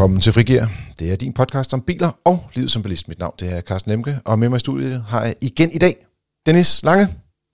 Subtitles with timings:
[0.00, 0.66] Velkommen til Frigir.
[0.98, 3.08] Det er din podcast om biler og livet som bilist.
[3.08, 5.78] Mit navn det er Carsten Lemke, og med mig i studiet har jeg igen i
[5.78, 6.06] dag
[6.46, 7.08] Dennis Lange.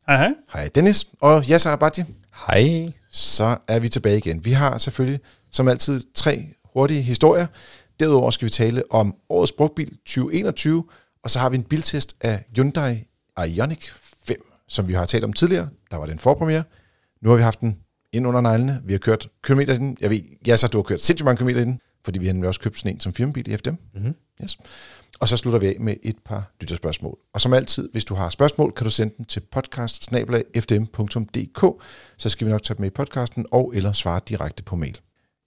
[0.07, 0.35] Hej hej.
[0.53, 1.07] Hej Dennis.
[1.21, 2.05] Og Yasser Abadji.
[2.47, 2.93] Hej.
[3.11, 4.45] Så er vi tilbage igen.
[4.45, 5.21] Vi har selvfølgelig
[5.51, 7.47] som altid tre hurtige historier.
[8.01, 10.85] Derudover skal vi tale om årets brugtbil 2021,
[11.25, 13.05] og så har vi en biltest af Hyundai
[13.47, 13.91] Ioniq
[14.27, 14.37] 5,
[14.69, 15.69] som vi har talt om tidligere.
[15.91, 16.63] Der var den forpremiere.
[17.23, 17.77] Nu har vi haft den
[18.13, 18.81] ind under neglene.
[18.85, 19.97] Vi har kørt kilometer i den.
[20.01, 22.49] Jeg ved, Yasser, du har kørt sindssygt mange kilometer i den fordi vi har nemlig
[22.49, 23.75] også købt sådan en som firmabil i FDM.
[23.95, 24.15] Mm-hmm.
[24.43, 24.59] Yes.
[25.21, 27.19] Og så slutter vi af med et par lytterspørgsmål.
[27.35, 30.05] Og som altid, hvis du har spørgsmål, kan du sende dem til podcast
[32.17, 34.99] så skal vi nok tage dem med i podcasten, og eller svare direkte på mail.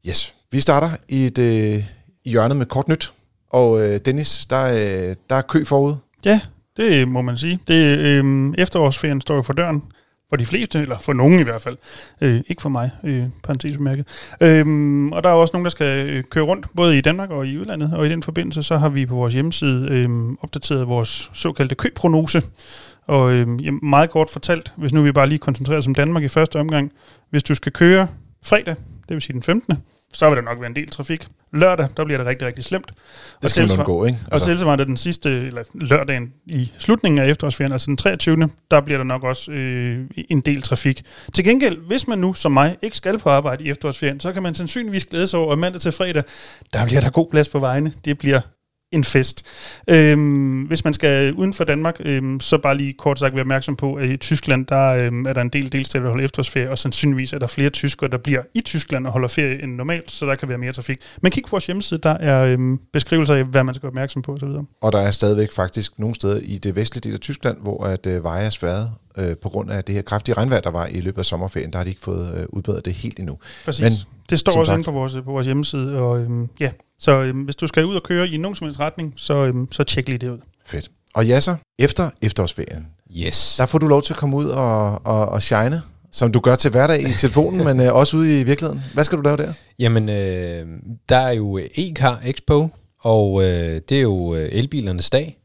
[0.07, 1.83] Yes, vi starter i et øh,
[2.23, 3.13] i hjørnet med kort nyt.
[3.49, 5.95] Og øh, Dennis, der, øh, der er kø forud.
[6.25, 6.41] Ja,
[6.77, 7.59] det må man sige.
[7.67, 9.83] Det, øh, efterårsferien står jo for døren.
[10.29, 11.77] For de fleste, eller for nogen i hvert fald.
[12.21, 14.07] Øh, ikke for mig, øh, parentesbemærket.
[14.41, 17.47] Øhm, og der er også nogen, der skal øh, køre rundt, både i Danmark og
[17.47, 17.93] i udlandet.
[17.93, 20.09] Og i den forbindelse, så har vi på vores hjemmeside øh,
[20.41, 22.43] opdateret vores såkaldte køprognose.
[23.07, 23.47] Og øh,
[23.83, 26.91] meget kort fortalt, hvis nu vi bare lige koncentrerer os om Danmark i første omgang.
[27.29, 28.07] Hvis du skal køre
[28.45, 28.75] fredag,
[29.07, 29.77] det vil sige den 15.,
[30.13, 31.27] så vil der nok være en del trafik.
[31.53, 32.91] Lørdag, der bliver det rigtig, rigtig slemt.
[33.41, 34.19] Det skal man gå, ikke?
[34.31, 34.43] Altså.
[34.43, 38.49] Og tilsvarende den sidste, eller lørdagen i slutningen af efterårsferien, altså den 23.
[38.71, 41.01] der bliver der nok også øh, en del trafik.
[41.33, 44.43] Til gengæld, hvis man nu, som mig, ikke skal på arbejde i efterårsferien, så kan
[44.43, 46.23] man sandsynligvis glæde sig over, at mandag til fredag,
[46.73, 47.93] der bliver der god plads på vejene.
[48.05, 48.41] Det bliver
[48.91, 49.45] en fest.
[49.89, 53.75] Øhm, hvis man skal uden for Danmark, øhm, så bare lige kort sagt være opmærksom
[53.75, 56.77] på, at i Tyskland, der øhm, er der en del delstater, der holder efterårsferie, og
[56.77, 60.25] sandsynligvis er der flere tyskere, der bliver i Tyskland og holder ferie end normalt, så
[60.25, 60.99] der kan være mere trafik.
[61.21, 64.21] Men kig på vores hjemmeside, der er øhm, beskrivelser af, hvad man skal være opmærksom
[64.21, 64.49] på osv.
[64.81, 68.05] Og der er stadigvæk faktisk nogle steder i det vestlige del af Tyskland, hvor at
[68.05, 70.99] øh, veje er sværet øh, på grund af det her kraftige regnvejr, der var i
[70.99, 71.71] løbet af sommerferien.
[71.71, 73.37] Der har de ikke fået øh, udbedret det helt endnu.
[73.65, 73.83] Præcis.
[73.83, 73.93] Men,
[74.29, 77.55] det står også inde på vores, på vores hjemmeside, og øhm, ja, så øhm, hvis
[77.55, 80.17] du skal ud og køre i nogen som helst retning, så, øhm, så tjek lige
[80.17, 80.37] det ud.
[80.65, 80.91] Fedt.
[81.13, 82.87] Og Jasser, efter efterårsferien,
[83.17, 83.55] yes.
[83.57, 85.81] der får du lov til at komme ud og, og, og shine,
[86.11, 88.83] som du gør til hverdag i telefonen, men øh, også ude i virkeligheden.
[88.93, 89.53] Hvad skal du lave der?
[89.79, 90.67] Jamen, øh,
[91.09, 92.69] der er jo e-car expo,
[92.99, 95.37] og øh, det er jo øh, elbilernes dag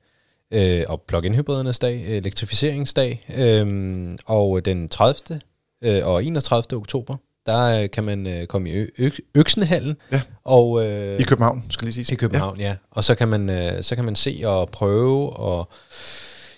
[0.55, 5.41] øh, og plug-in hybridernes dag, elektrificeringsdag, øh, og den 30.
[5.85, 6.79] Øh, og 31.
[6.79, 7.17] oktober,
[7.47, 9.97] der øh, kan man øh, komme i ø- Øksenhallen.
[10.13, 10.21] Ja.
[10.45, 12.15] Og, øh, I København, skal lige sige.
[12.15, 12.69] I København, ja.
[12.69, 12.77] ja.
[12.91, 15.69] Og så kan man øh, så kan man se og prøve og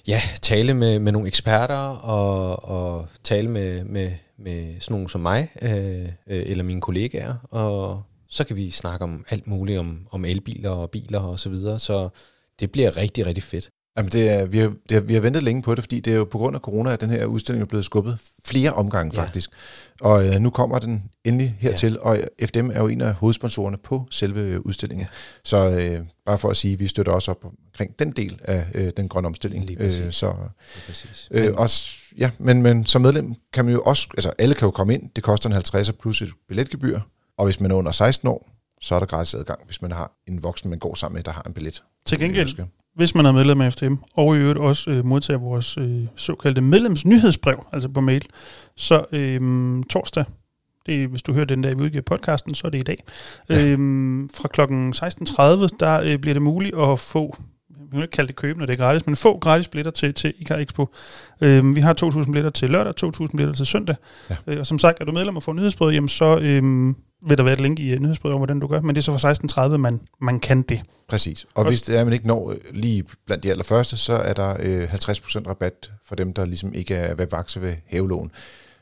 [0.07, 5.21] ja, tale med, med nogle eksperter og, og tale med, med, med sådan nogle som
[5.21, 7.34] mig øh, øh, eller mine kollegaer.
[7.51, 11.49] Og så kan vi snakke om alt muligt om, om elbiler og biler og så
[11.49, 11.78] videre.
[11.78, 12.09] Så
[12.61, 13.69] det bliver rigtig, rigtig fedt.
[13.97, 16.12] Jamen det er, vi, har, det har, vi har ventet længe på det, fordi det
[16.12, 19.12] er jo på grund af corona, at den her udstilling er blevet skubbet flere omgange
[19.15, 19.23] ja.
[19.23, 19.51] faktisk.
[20.01, 21.99] Og øh, nu kommer den endelig hertil, ja.
[21.99, 25.07] og FDM er jo en af hovedsponsorerne på selve udstillingen.
[25.12, 25.17] Ja.
[25.45, 28.67] Så øh, bare for at sige, at vi støtter også op omkring den del af
[28.75, 29.65] øh, den grønne omstilling.
[29.65, 30.01] Lige præcis.
[30.01, 31.28] Øh, så, Lige præcis.
[31.31, 34.71] Øh, også, ja, men, men som medlem kan man jo også, altså alle kan jo
[34.71, 37.01] komme ind, det koster en 50 plus et billetgebyr,
[37.39, 38.49] og hvis man er under 16 år,
[38.81, 41.33] så er der gratis adgang, hvis man har en voksen, man går sammen med, der
[41.33, 41.83] har en billet.
[42.07, 42.49] Til gengæld,
[42.97, 46.61] hvis man er medlem af FDM, og i øvrigt også øh, modtager vores øh, såkaldte
[46.61, 48.25] medlemsnyhedsbrev, altså på mail,
[48.77, 49.41] så øh,
[49.91, 50.25] torsdag,
[50.87, 52.97] det er, hvis du hører den der, vi udgiver podcasten, så er det i dag.
[53.49, 53.67] Ja.
[53.67, 57.37] Øhm, fra klokken 16.30, der øh, bliver det muligt at få,
[57.97, 60.34] kan ikke kalde det købe, når det er gratis, men få gratis billetter til, til
[60.39, 60.89] ICAR Expo.
[61.41, 63.97] Øhm, vi har 2.000 billetter til lørdag, 2.000 billetter til søndag.
[64.31, 64.37] Ja.
[64.47, 66.95] Øh, og som sagt, er du medlem og får nyhedsbrevet, jamen så øh,
[67.29, 69.19] vil der være et link i nyhedsbrevet om, hvordan du gør, men det er så
[69.19, 70.83] fra 16.30, man, man kan det.
[71.09, 71.47] Præcis.
[71.55, 74.57] Og hvis det er, man ikke når øh, lige blandt de allerførste, så er der
[74.61, 78.31] øh, 50% rabat for dem, der ligesom ikke er ved vakse ved havelån.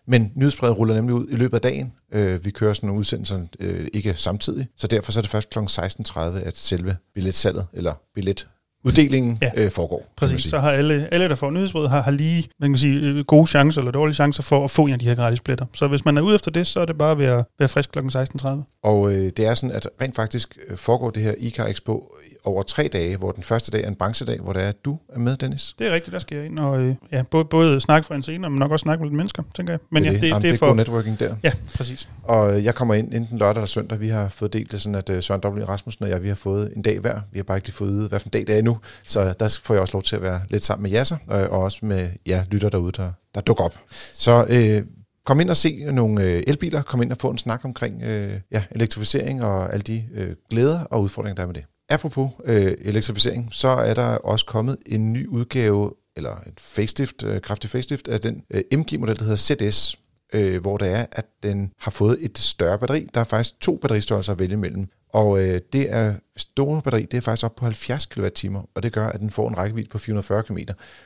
[0.06, 1.92] Men nyhedsbrevet ruller nemlig ud i løbet af dagen.
[2.12, 5.50] Øh, vi kører sådan nogle udsendelser øh, ikke samtidig, så derfor så er det først
[5.50, 5.58] kl.
[5.58, 8.48] 16.30, at selve billetsalget, eller billet
[8.84, 9.50] uddelingen ja.
[9.56, 10.12] øh, foregår.
[10.16, 13.24] Præcis, så har alle, alle der får nyhedsbrevet, har, har lige man kan sige, øh,
[13.24, 15.66] gode chancer eller dårlige chancer for at få en af de her gratis billetter.
[15.74, 17.92] Så hvis man er ude efter det, så er det bare at være, være frisk
[17.92, 17.98] kl.
[17.98, 18.48] 16.30.
[18.82, 22.14] Og øh, det er sådan, at rent faktisk øh, foregår det her ICAR Expo
[22.44, 25.18] over tre dage, hvor den første dag er en branchedag, hvor der er, du er
[25.18, 25.74] med, Dennis.
[25.78, 28.22] Det er rigtigt, der skal jeg ind og øh, ja, både, både snakke for en
[28.22, 29.80] scene, men nok også snakke med lidt mennesker, tænker jeg.
[29.90, 30.66] Men det, ja, det, Jamen, det, det er for...
[30.66, 31.36] god networking der.
[31.42, 32.08] Ja, præcis.
[32.22, 34.00] Og øh, jeg kommer ind enten lørdag eller søndag.
[34.00, 35.64] Vi har fået delt det sådan, at uh, Søren W.
[35.64, 37.20] Rasmussen og jeg, vi har fået en dag hver.
[37.32, 38.78] Vi har bare ikke lige fået hvad for en dag det er endnu.
[39.06, 41.60] Så der får jeg også lov til at være lidt sammen med Jasser, og, og
[41.60, 43.78] også med ja, lytter derude, der, der dukker op.
[44.12, 44.82] Så øh,
[45.26, 48.40] kom ind og se nogle øh, elbiler, kom ind og få en snak omkring øh,
[48.52, 51.64] ja, elektrificering og alle de øh, glæder og udfordringer, der er med det.
[51.94, 57.40] Apropos øh, elektrificering, så er der også kommet en ny udgave, eller et facelift, øh,
[57.40, 59.98] kraftig facelift, af den øh, MG-model, der hedder ZS,
[60.32, 63.06] øh, hvor det er, at den har fået et større batteri.
[63.14, 64.86] Der er faktisk to batteristørrelser at vælge imellem.
[65.12, 68.92] Og øh, det er store batteri, det er faktisk op på 70 kWh, og det
[68.92, 70.58] gør, at den får en rækkevidde på 440 km.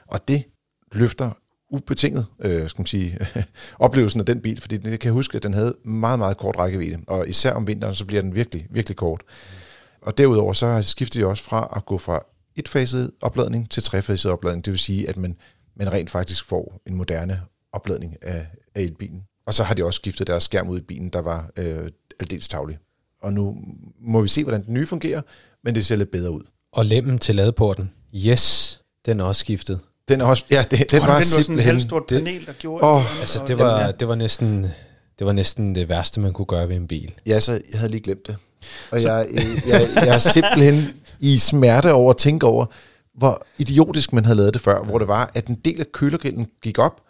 [0.06, 0.44] Og det
[0.92, 1.30] løfter
[1.70, 3.18] ubetinget, øh, skal man sige,
[3.78, 6.98] oplevelsen af den bil, fordi jeg kan huske, at den havde meget, meget kort rækkevidde,
[7.06, 9.22] og især om vinteren, så bliver den virkelig, virkelig kort.
[10.02, 12.20] Og derudover så skifter de også fra at gå fra
[12.56, 15.36] etfaset opladning til trefaset opladning, det vil sige, at man,
[15.76, 17.42] man rent faktisk får en moderne
[17.72, 19.22] opladning af, af elbilen.
[19.46, 21.88] Og så har de også skiftet deres skærm ud i bilen, der var øh,
[22.20, 22.78] aldeles tavlig.
[23.22, 23.56] Og nu
[24.00, 25.22] må vi se, hvordan den nye fungerer,
[25.64, 26.42] men det ser lidt bedre ud.
[26.72, 27.90] Og lemmen til ladeporten.
[28.14, 29.80] Yes, den er også skiftet.
[30.08, 32.02] Den er også, ja, det, den, Den var var, den var sådan et simpelthen...
[32.08, 33.20] det- panel, der gjorde Åh, det.
[33.20, 33.90] Altså, det var, ja.
[33.92, 34.66] det var næsten...
[35.18, 37.12] Det var næsten det værste, man kunne gøre ved en bil.
[37.26, 38.36] Ja, så jeg havde lige glemt det.
[38.90, 40.74] Og jeg, øh, jeg, jeg er simpelthen
[41.20, 42.66] i smerte over at tænke over,
[43.14, 46.46] hvor idiotisk man havde lavet det før, hvor det var, at en del af kølergrillen
[46.62, 47.00] gik op,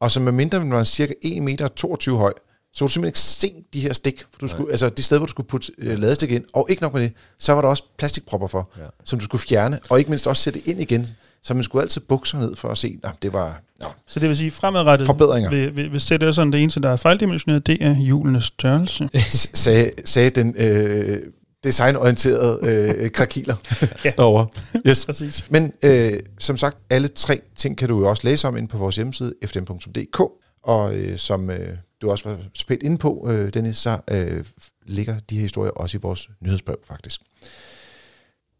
[0.00, 2.32] og så med mindre man var cirka 1 meter 22 høj,
[2.72, 5.18] så kunne du simpelthen ikke se de her stik, for du skulle, altså de steder,
[5.18, 7.68] hvor du skulle putte øh, ladestik ind, og ikke nok med det, så var der
[7.68, 8.82] også plastikpropper for, Ja.
[9.04, 11.06] som du skulle fjerne, og ikke mindst også sætte ind igen,
[11.42, 14.20] så man skulle altid bukke sig ned for at se, at det var nå, Så
[14.20, 15.50] det vil sige, fremadrettet Forbedringer.
[15.50, 19.08] Ved, ved, ved ZS, sådan det eneste, der er fejldimensioneret, det er hjulenes størrelse.
[19.64, 21.18] sagde, sagde den øh,
[21.64, 23.86] designorienterede øh, krakiler Ja.
[24.04, 24.12] ja.
[24.16, 24.46] derovre.
[24.86, 25.06] Yes.
[25.06, 25.44] Præcis.
[25.50, 28.78] Men øh, som sagt, alle tre ting kan du jo også læse om inde på
[28.78, 30.20] vores hjemmeside, fdm.dk,
[30.62, 34.44] og øh, som øh, du også var spændt inde på, øh, Dennis, så øh,
[34.86, 37.20] ligger de her historier også i vores nyhedsbrev faktisk.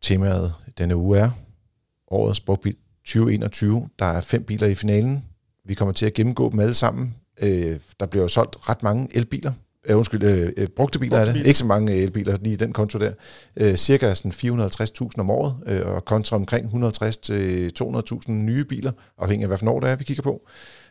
[0.02, 1.31] Temaet denne uge er
[2.11, 2.76] årets brugtbil
[3.11, 3.89] 2021.
[3.99, 5.25] Der er fem biler i finalen.
[5.65, 7.15] Vi kommer til at gennemgå dem alle sammen.
[7.43, 9.53] Øh, der bliver jo solgt ret mange elbiler.
[9.89, 11.47] Øh, undskyld, øh, øh, brugte biler er det.
[11.47, 13.12] Ikke så mange elbiler lige i den konto der.
[13.57, 19.49] Øh, cirka sådan 450.000 om året, øh, og kontra omkring 150-200.000 nye biler, afhængig af
[19.49, 20.49] hvad for år det er, vi kigger på.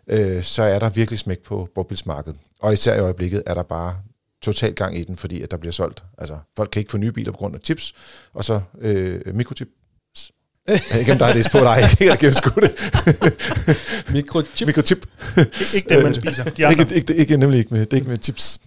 [0.08, 2.40] Øh, så er der virkelig smæk på brugtbilsmarkedet.
[2.60, 3.96] Og især i øjeblikket er der bare
[4.42, 6.04] total gang i den, fordi at der bliver solgt.
[6.18, 7.94] Altså, folk kan ikke få nye biler på grund af chips,
[8.34, 9.68] og så øh, mikrochip.
[11.00, 11.66] Ikke, om der er det på dig.
[11.66, 12.72] Jeg kan ikke gennemskue det.
[14.14, 14.68] Mikrochip.
[14.68, 15.06] Mikrochip.
[15.38, 16.44] Ik- ikke dem, man spiser.
[16.44, 16.82] De andre.
[16.82, 18.60] Ikke, ikke, ikke, nemlig ikke med, det er ikke med chips.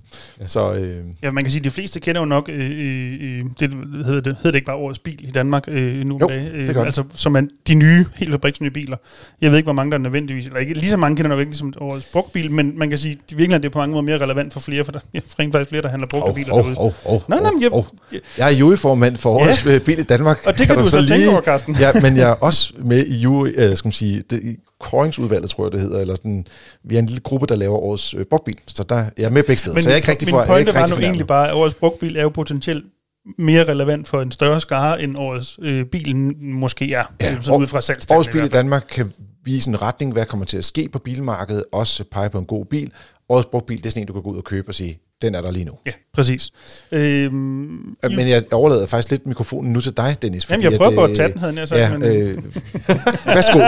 [0.47, 3.75] Så øh, Ja, man kan sige, at de fleste kender jo nok, øh, øh, det
[4.06, 6.67] hedder det, hedder det ikke bare årets bil i Danmark øh, nu om dagen.
[6.67, 6.87] det gør det.
[6.87, 8.97] Altså, som er de nye, helt fabriksnye biler.
[9.41, 11.59] Jeg ved ikke, hvor mange der er nødvendigvis, eller ikke lige så mange kender nødvendigvis
[11.59, 14.19] som årets brugtbil, men man kan sige, at virkelig det er på mange måder mere
[14.19, 16.75] relevant for flere, for der er rent faktisk flere, der handler brugte biler derude.
[16.79, 17.85] oh, oh, Nej, nej, jeg, oh.
[18.39, 19.79] Jeg er juryformand for årets ja.
[19.79, 20.41] bil i Danmark.
[20.47, 21.77] Og det kan du så tænke over, Carsten.
[21.87, 25.50] Ja, men jeg er også med i jury, øh, skal man sige, det, i kåringsudvalget,
[25.50, 26.00] tror jeg, det hedder.
[26.00, 26.46] Eller sådan,
[26.84, 28.58] vi er en lille gruppe, der laver årets øh, brugtbil.
[28.67, 29.75] Så der, jeg er med begge steder.
[29.75, 31.55] Men så jeg er ikke rigtig min for, er pointe var nu egentlig bare, at
[31.55, 32.84] årets brugtbil er jo potentielt
[33.38, 37.67] mere relevant for en større skare, end årets øh, bil måske er, Ja, år- ud
[37.67, 38.19] fra salgstallene.
[38.19, 38.52] Årets i bil i fald.
[38.52, 39.12] Danmark kan
[39.44, 42.64] vise en retning, hvad kommer til at ske på bilmarkedet, også pege på en god
[42.64, 42.93] bil.
[43.29, 45.35] Årets brugtbil, det er sådan en, du kan gå ud og købe og sige, den
[45.35, 45.73] er der lige nu.
[45.87, 46.51] Ja, præcis.
[46.93, 47.33] Øhm,
[48.03, 50.51] Men jeg overlader faktisk lidt mikrofonen nu til dig, Dennis.
[50.51, 51.81] Jamen, jeg at, prøver på at øh, tage den, havde jeg sagt.
[51.81, 52.39] Ja, men, øh,
[53.37, 53.59] værsgo.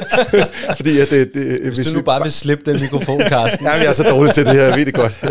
[0.78, 3.66] fordi at det, det, Hvis hvis du nu vi bare vil slippe den mikrofon, Carsten.
[3.66, 5.24] Jamen, jeg er så dårlig til det her, jeg ved det godt.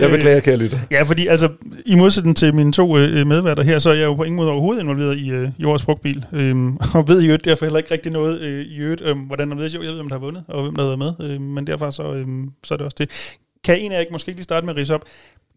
[0.00, 0.78] Jeg beklager, kære lytter.
[0.90, 1.48] Ja, fordi altså,
[1.86, 4.50] i modsætning til mine to øh, medværter her, så er jeg jo på ingen måde
[4.50, 6.24] overhovedet involveret i, øh, i årets brugtbil.
[6.32, 9.50] Øhm, og ved i øvrigt derfor heller ikke rigtig noget øh, i øvrigt, øh, hvordan
[9.50, 9.70] der ved.
[9.72, 11.30] Jeg ved, hvem der har vundet, og hvem der har været med.
[11.30, 12.26] Øh, men derfor så, øh,
[12.64, 13.10] så er det også det.
[13.64, 15.04] Kan en af jer ikke måske lige starte med at rise op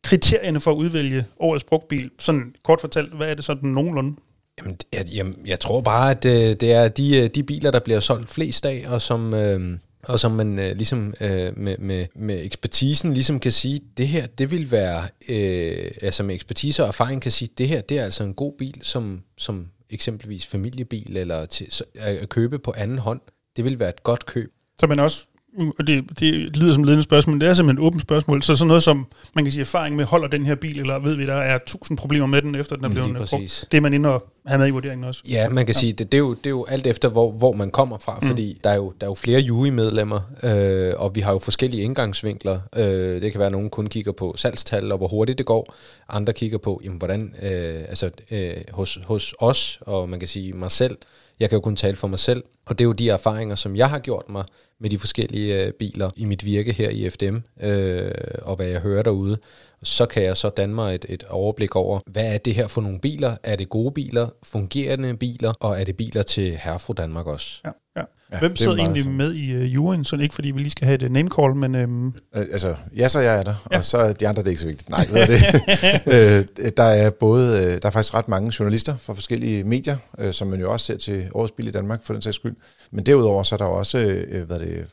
[0.03, 2.11] kriterierne for at udvælge årets brugtbil?
[2.19, 4.15] Sådan kort fortalt, hvad er det sådan nogenlunde?
[4.57, 7.79] Jamen, jeg, jamen, jeg tror bare, at øh, det er de, øh, de biler, der
[7.79, 12.05] bliver solgt flest af, og som, øh, og som man øh, ligesom øh, med, med,
[12.15, 16.87] med ekspertisen ligesom kan sige, det her, det vil være, øh, altså med ekspertise og
[16.87, 21.17] erfaring kan sige, det her, det er altså en god bil, som, som eksempelvis familiebil,
[21.17, 23.21] eller til, så, at at købe på anden hånd,
[23.55, 24.51] det vil være et godt køb.
[24.79, 25.25] Så man også,
[25.79, 28.43] og det, det lyder som et ledende spørgsmål, men det er simpelthen et åbent spørgsmål,
[28.43, 31.15] så sådan noget som, man kan sige, erfaring med, holder den her bil, eller ved
[31.15, 33.67] vi, der er tusind problemer med den, efter den er blevet brugt.
[33.71, 35.21] Det er man inde og have med i vurderingen også.
[35.29, 35.79] Ja, man kan ja.
[35.79, 38.19] sige, det, det, er jo, det er jo alt efter, hvor, hvor man kommer fra,
[38.21, 38.27] mm.
[38.27, 41.83] fordi der er, jo, der er jo flere jury-medlemmer, øh, og vi har jo forskellige
[41.83, 42.59] indgangsvinkler.
[42.75, 45.75] Øh, det kan være, at nogen kun kigger på salgstal og hvor hurtigt det går.
[46.09, 50.53] Andre kigger på, jamen, hvordan, øh, altså øh, hos, hos os, og man kan sige
[50.53, 50.97] mig selv,
[51.39, 53.75] jeg kan jo kun tale for mig selv, og det er jo de erfaringer, som
[53.75, 54.45] jeg har gjort mig
[54.79, 58.11] med de forskellige øh, biler i mit virke her i FDM, øh,
[58.41, 59.37] og hvad jeg hører derude.
[59.83, 62.81] Så kan jeg så danne mig et, et overblik over, hvad er det her for
[62.81, 63.35] nogle biler?
[63.43, 67.61] Er det gode biler, fungerende biler, og er det biler til herre herfru Danmark også?
[67.65, 68.01] Ja, ja.
[68.33, 69.17] Ja, Hvem er sidder egentlig sådan.
[69.17, 70.03] med i uh, juryen?
[70.03, 72.13] Sådan ikke fordi vi lige skal have et uh, name call, men øhm, Øh,
[72.51, 73.77] altså, ja, så jeg er der, Ja.
[73.77, 74.89] og så er de andre det er ikke så vigtigt.
[74.89, 75.41] Nej, ved det.
[76.67, 80.33] øh, der er både, øh, der er faktisk ret mange journalister fra forskellige medier, øh,
[80.33, 82.55] som man jo også ser til Årets Bil i Danmark, for den sags skyld.
[82.91, 84.85] Men derudover så er der også, øh, hvad er det,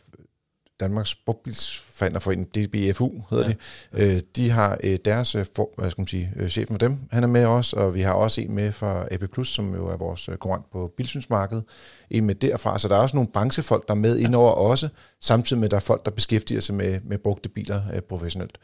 [0.81, 3.55] Danmarks Brugtbilsforhandlerforening, DBFU hedder
[3.93, 4.03] ja.
[4.05, 4.15] de.
[4.15, 6.99] Øh, de har øh, deres, øh, for, hvad skal man sige, øh, chefen for dem,
[7.11, 9.97] han er med os, og vi har også en med fra AP+, som jo er
[9.97, 11.65] vores øh, konkurrent på bilsynsmarkedet,
[12.11, 12.79] en med derfra.
[12.79, 14.89] Så der er også nogle branchefolk, der er med indover også,
[15.21, 18.59] samtidig med, at der er folk, der beskæftiger sig med, med brugte biler øh, professionelt.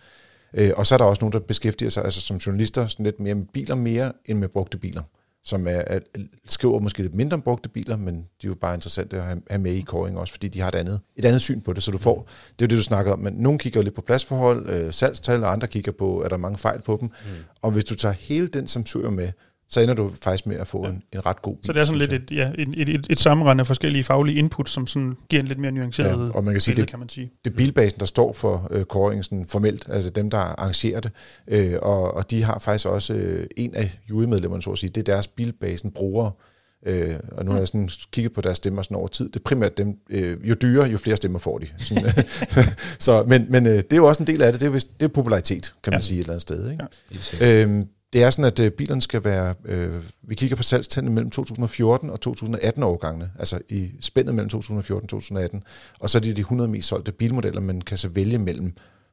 [0.54, 3.20] Øh, og så er der også nogen, der beskæftiger sig altså som journalister sådan lidt
[3.20, 5.02] mere med biler mere end med brugte biler
[5.46, 5.98] som er, er,
[6.46, 9.42] skriver måske lidt mindre om brugte biler, men de er jo bare interessante at have,
[9.50, 11.82] have med i kåring også, fordi de har et andet, et andet syn på det,
[11.82, 13.94] så du får, det er jo det, du snakker om, men nogen kigger jo lidt
[13.94, 17.30] på pladsforhold, øh, salgstal, og andre kigger på, er der mange fejl på dem, mm.
[17.62, 19.28] og hvis du tager hele den samtur med,
[19.68, 20.90] så ender du faktisk med at få ja.
[20.90, 21.66] en, en ret god bil.
[21.66, 24.38] Så det er sådan lidt et, ja, et, et, et, et sammenrend af forskellige faglige
[24.38, 26.90] input, som sådan giver en lidt mere nuanceret ja, og man kan sige, billede, det,
[26.90, 27.30] kan man sige.
[27.44, 31.12] Det er bilbasen, der står for øh, kåringen sådan formelt, altså dem, der arrangerer det,
[31.48, 35.08] øh, og, og de har faktisk også øh, en af jurymedlemmerne, så at sige, det
[35.08, 36.32] er deres bilbasen brugere,
[36.86, 39.28] Øh, og nu har jeg sådan kigget på deres stemmer sådan over tid.
[39.28, 41.66] Det er primært dem, øh, jo dyrere, jo flere stemmer får de.
[41.78, 42.04] Sådan,
[42.98, 44.60] så, men men øh, det er jo også en del af det.
[44.60, 46.04] Det er, det er popularitet, kan man ja.
[46.04, 46.70] sige et eller andet sted.
[46.70, 46.84] Ikke?
[47.40, 51.14] Ja, øhm, det er sådan, at øh, bilerne skal være, øh, vi kigger på salgstallene
[51.14, 55.62] mellem 2014 og 2018 årgangene, altså i spændet mellem 2014 og 2018,
[56.00, 58.72] og så er det de 100 mest solgte bilmodeller, man kan så vælge mellem.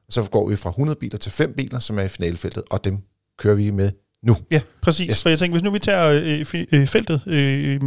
[0.10, 2.98] Så går vi fra 100 biler til 5 biler, som er i finalefeltet, og dem
[3.40, 3.92] kører vi med
[4.24, 4.38] nu.
[4.52, 5.08] Ja, præcis.
[5.10, 5.24] Yes.
[5.24, 7.82] For jeg tænker, hvis nu vi tager øh, øh, feltet øh,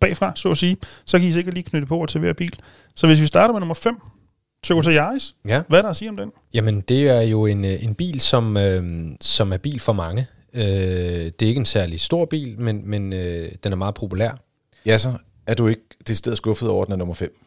[0.00, 2.58] bagfra, så at sige, så kan I sikkert lige knytte på til hver bil.
[2.96, 3.96] Så hvis vi starter med nummer 5,
[4.64, 5.34] Toyota Yaris.
[5.48, 5.62] Ja.
[5.68, 6.32] Hvad er der at sige om den?
[6.54, 10.26] Jamen, det er jo en, øh, en bil, som, øh, som er bil for mange.
[10.54, 14.40] Øh, det er ikke en særlig stor bil, men, men øh, den er meget populær.
[14.86, 15.12] Ja, så
[15.46, 17.40] er du ikke det sted skuffet over, den er nummer 5?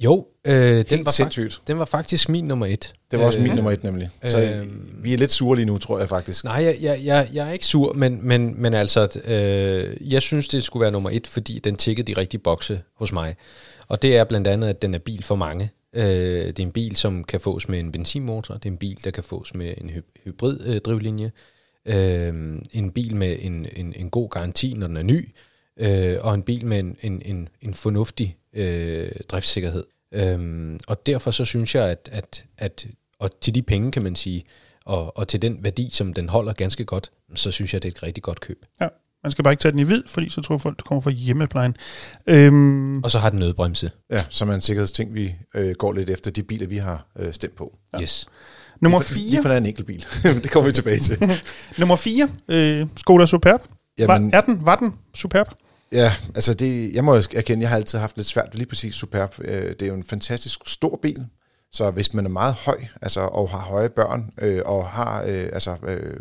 [0.00, 2.92] Jo, øh, den, var fakt, den var faktisk min nummer et.
[3.10, 4.10] Det var også min øh, nummer et nemlig.
[4.24, 4.66] Så øh,
[5.04, 6.44] vi er lidt sure lige nu, tror jeg faktisk.
[6.44, 10.48] Nej, jeg, jeg, jeg, jeg er ikke sur, men, men, men altså, øh, jeg synes,
[10.48, 13.36] det skulle være nummer et, fordi den tikkede de rigtige bokse hos mig.
[13.88, 15.70] Og det er blandt andet, at den er bil for mange.
[15.92, 16.02] Øh,
[16.46, 18.54] det er en bil, som kan fås med en benzinmotor.
[18.54, 21.24] Det er en bil, der kan fås med en hy- hybriddrivlinje.
[21.26, 21.32] Øh,
[21.88, 25.28] øh, en bil med en, en, en god garanti, når den er ny.
[25.76, 29.84] Øh, og en bil med en, en, en, en fornuftig øh, driftssikkerhed.
[30.12, 32.86] Øh, og derfor så synes jeg, at, at, at
[33.18, 34.44] og til de penge, kan man sige,
[34.84, 37.92] og, og til den værdi, som den holder ganske godt, så synes jeg, det er
[37.92, 38.66] et rigtig godt køb.
[38.80, 38.88] Ja.
[39.22, 41.10] Man skal bare ikke tage den i hvid, fordi så tror folk, det kommer fra
[41.10, 41.76] hjemmeplejen.
[42.26, 43.02] Øhm.
[43.04, 43.90] Og så har den nødbremse.
[44.10, 47.32] Ja, som er en sikkerhedsting, vi øh, går lidt efter de biler, vi har øh,
[47.32, 47.78] stemt på.
[47.92, 48.00] Ja.
[48.00, 48.28] Yes.
[48.80, 49.18] Nummer 4.
[49.18, 50.06] Lige for en enkelt bil.
[50.42, 51.18] det kommer vi tilbage til.
[51.78, 52.28] Nummer 4.
[52.48, 53.62] Øh, Skoda Superb.
[53.98, 55.48] Jamen, var, er den, var den Superb?
[55.92, 58.94] Ja, altså det, jeg må erkende, jeg har altid haft lidt svært ved lige præcis
[58.94, 59.34] Superb.
[59.40, 61.26] Øh, det er jo en fantastisk stor bil,
[61.72, 65.48] så hvis man er meget høj, altså, og har høje børn, øh, og har øh,
[65.52, 66.16] altså, øh,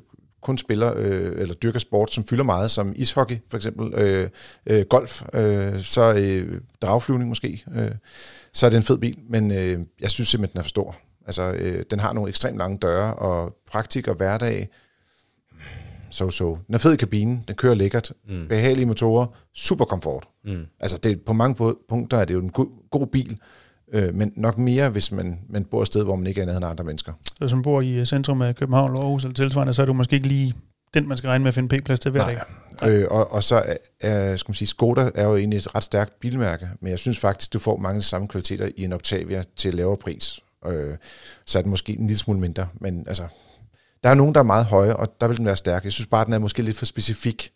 [0.48, 4.30] kun spiller øh, eller dyrker sport, som fylder meget, som ishockey for eksempel, øh,
[4.66, 7.92] øh, golf, øh, så øh, dragflyvning måske, øh,
[8.54, 10.96] så er det en fed bil, men øh, jeg synes simpelthen, den er for stor.
[11.25, 14.70] Altså, øh, den har nogle ekstremt lange døre, og praktik og hverdag,
[16.10, 16.58] so so.
[16.68, 18.48] Den er fed i kabinen, den kører lækkert, mm.
[18.48, 20.27] behagelige motorer, super komfort.
[20.46, 20.66] Mm.
[20.80, 23.39] Altså, det, på mange punkter er det jo en god, god bil,
[23.94, 26.63] Øh, men nok mere, hvis man, man bor et sted, hvor man ikke er nærheden
[26.63, 27.13] af andre mennesker.
[27.22, 29.86] Så hvis man bor i øh, centrum af København eller Aarhus eller tilsvarende, så er
[29.86, 30.53] du måske ikke lige
[30.94, 32.34] den, man skal regne med at finde p-plads til hver Nej.
[32.34, 32.41] dag.
[32.82, 32.91] Nej.
[32.91, 36.20] Øh, og, og så er, skal man sige, Skoda er jo egentlig et ret stærkt
[36.20, 39.98] bilmærke, men jeg synes faktisk, du får mange samme kvaliteter i en Octavia til lavere
[39.98, 40.39] pris.
[40.65, 40.96] Øh,
[41.46, 43.27] så er den måske en lille smule mindre, men altså,
[44.03, 45.84] der er nogen, der er meget høje, og der vil den være stærk.
[45.84, 47.51] Jeg synes bare, den er måske lidt for specifik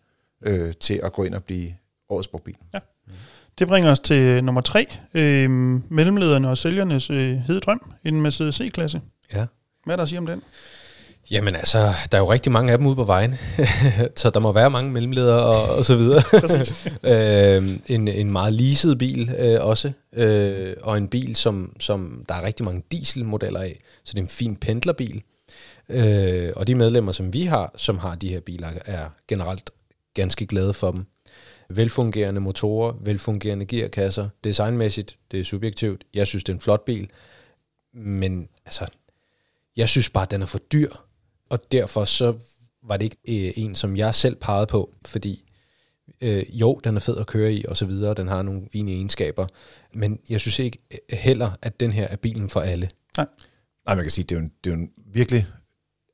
[0.46, 1.74] øh, til at gå ind og blive
[2.10, 2.56] årets brugbil.
[2.74, 2.80] Ja.
[3.62, 4.88] Det bringer os til nummer tre.
[5.14, 5.50] Øh,
[5.90, 7.92] mellemlederne og sælgernes øh, hededrøm.
[8.06, 9.02] En Mercedes C-klasse.
[9.34, 9.46] Ja.
[9.86, 10.44] Hvad er der at sige om den?
[11.32, 11.78] Jamen altså,
[12.12, 13.36] der er jo rigtig mange af dem ude på vejen,
[14.16, 16.24] så der må være mange mellemledere og, og så videre.
[17.64, 22.36] øh, en, en meget leaset bil øh, også, øh, og en bil, som, som der
[22.36, 25.22] er rigtig mange dieselmodeller af, så det er en fin pendlerbil.
[25.90, 29.70] Øh, og de medlemmer, som vi har, som har de her biler, er generelt
[30.14, 31.06] ganske glade for dem
[31.78, 34.30] velfungerende motorer, velfungerende gearkasser.
[34.44, 36.04] Designmæssigt, det er subjektivt.
[36.14, 37.10] Jeg synes, det er en flot bil.
[37.94, 38.86] Men altså,
[39.78, 40.90] jeg synes bare, at den er for dyr.
[41.50, 42.40] Og derfor så
[42.84, 45.44] var det ikke øh, en, som jeg selv pegede på, fordi
[46.22, 48.92] øh, jo, den er fed at køre i og så videre, den har nogle fine
[48.92, 49.48] egenskaber,
[49.94, 52.90] men jeg synes ikke øh, heller, at den her er bilen for alle.
[53.18, 53.28] Nej,
[53.86, 55.46] Nej man kan sige, det er jo en, det er jo en virkelig,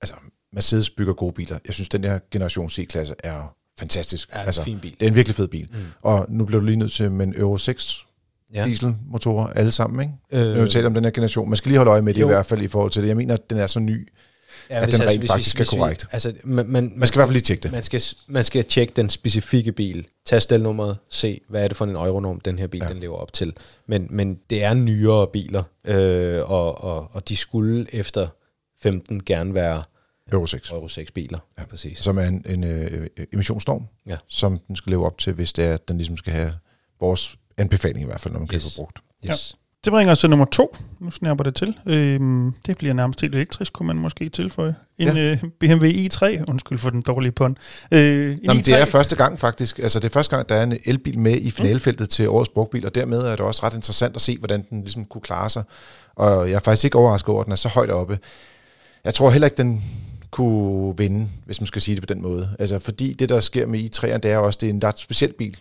[0.02, 0.16] altså
[0.54, 1.60] Mercedes bygger gode biler.
[1.66, 4.30] Jeg synes, den her generation C-klasse er fantastisk.
[4.34, 4.92] Ja, altså, fin bil.
[5.00, 5.68] Det er en virkelig fed bil.
[5.72, 5.78] Mm.
[6.02, 8.06] Og nu bliver du lige nødt til med en Euro 6
[8.54, 8.66] ja.
[8.66, 10.48] dieselmotorer alle sammen, ikke?
[10.48, 11.50] Øh, Når vi taler om den her generation.
[11.50, 12.28] Man skal lige holde øje med det jo.
[12.28, 13.08] i hvert fald i forhold til det.
[13.08, 14.10] Jeg mener, at den er så ny.
[14.70, 16.04] ja, at den rent hvis, faktisk hvis, er korrekt.
[16.04, 17.72] Vi, altså, man, man, man skal i hvert fald lige tjekke det.
[17.72, 21.86] Man skal, man skal tjekke den specifikke bil, tage stelnummeret, se, hvad er det for
[21.86, 22.90] en euronorm, den her bil ja.
[22.90, 23.54] den lever op til.
[23.88, 28.28] Men, men det er nyere biler, øh, og, og, og de skulle efter
[28.82, 29.84] 15 gerne være
[30.32, 30.72] Euro 6.
[30.72, 31.66] Euro 6 biler, ja.
[31.66, 32.00] præcis.
[32.00, 34.18] Som er en, en uh, emissionsnorm, ja.
[34.28, 36.54] som den skal leve op til, hvis det er, at den ligesom skal have
[37.00, 38.64] vores anbefaling i hvert fald, når man yes.
[38.64, 39.00] køber brugt.
[39.30, 39.52] Yes.
[39.54, 39.58] Ja.
[39.86, 40.76] Det bringer os til nummer to.
[41.00, 41.78] Nu snapper det til.
[41.86, 44.76] Øhm, det bliver nærmest helt elektrisk, kunne man måske tilføje.
[44.98, 45.32] En ja.
[45.32, 47.58] øh, BMW i3, undskyld for den dårlige pun.
[47.92, 49.80] Øh, Jamen, det er første gang faktisk.
[49.80, 52.10] Altså, det er første gang, der er en elbil med i finalfeltet mm.
[52.10, 55.06] til årets brugtbil, og dermed er det også ret interessant at se, hvordan den ligesom
[55.06, 55.64] kunne klare sig.
[56.16, 58.20] Og jeg er faktisk ikke overrasket over, at den er så højt oppe.
[59.04, 59.84] Jeg tror heller ikke, den
[60.32, 62.56] kunne vinde, hvis man skal sige det på den måde.
[62.60, 65.34] Altså, fordi det, der sker med i3'eren, det er også, det er en ret speciel
[65.38, 65.58] bil.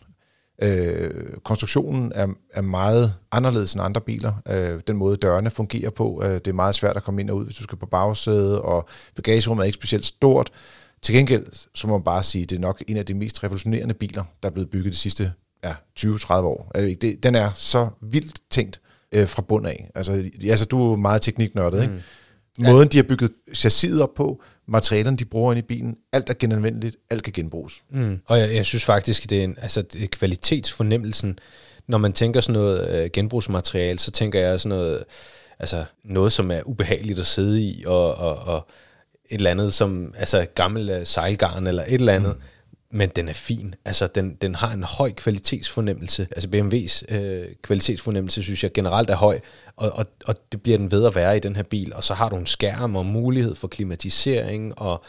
[0.62, 1.10] Øh,
[1.44, 4.32] konstruktionen er, er meget anderledes end andre biler.
[4.48, 7.36] Øh, den måde dørene fungerer på, øh, det er meget svært at komme ind og
[7.36, 10.50] ud, hvis du skal på bagsædet, og bagagerummet er ikke specielt stort.
[11.02, 13.94] Til gengæld, så må man bare sige, det er nok en af de mest revolutionerende
[13.94, 15.32] biler, der er blevet bygget de sidste
[15.64, 16.70] ja, 20-30 år.
[16.74, 18.80] Altså, det, den er så vildt tænkt
[19.12, 19.90] øh, fra bund af.
[19.94, 21.94] Altså, altså, du er meget tekniknørdet, ikke?
[21.94, 22.64] Mm.
[22.64, 26.34] Måden, de har bygget chassiset op på, materialerne, de bruger ind i bilen, alt er
[26.38, 27.82] genanvendeligt, alt kan genbruges.
[27.90, 28.20] Mm.
[28.26, 31.38] Og jeg, jeg synes faktisk, det er, en, altså, det er kvalitetsfornemmelsen.
[31.86, 35.04] Når man tænker sådan noget øh, genbrugsmateriale, så tænker jeg sådan noget,
[35.58, 38.66] altså noget, som er ubehageligt at sidde i, og, og, og
[39.30, 42.36] et eller andet som altså gammel øh, sejlgarn eller et eller andet.
[42.36, 42.42] Mm
[42.90, 43.74] men den er fin.
[43.84, 46.28] Altså, den, den har en høj kvalitetsfornemmelse.
[46.30, 49.40] Altså, BMW's øh, kvalitetsfornemmelse, synes jeg generelt er høj,
[49.76, 51.94] og, og, og det bliver den ved at være i den her bil.
[51.94, 55.04] Og så har du en skærm og mulighed for klimatisering og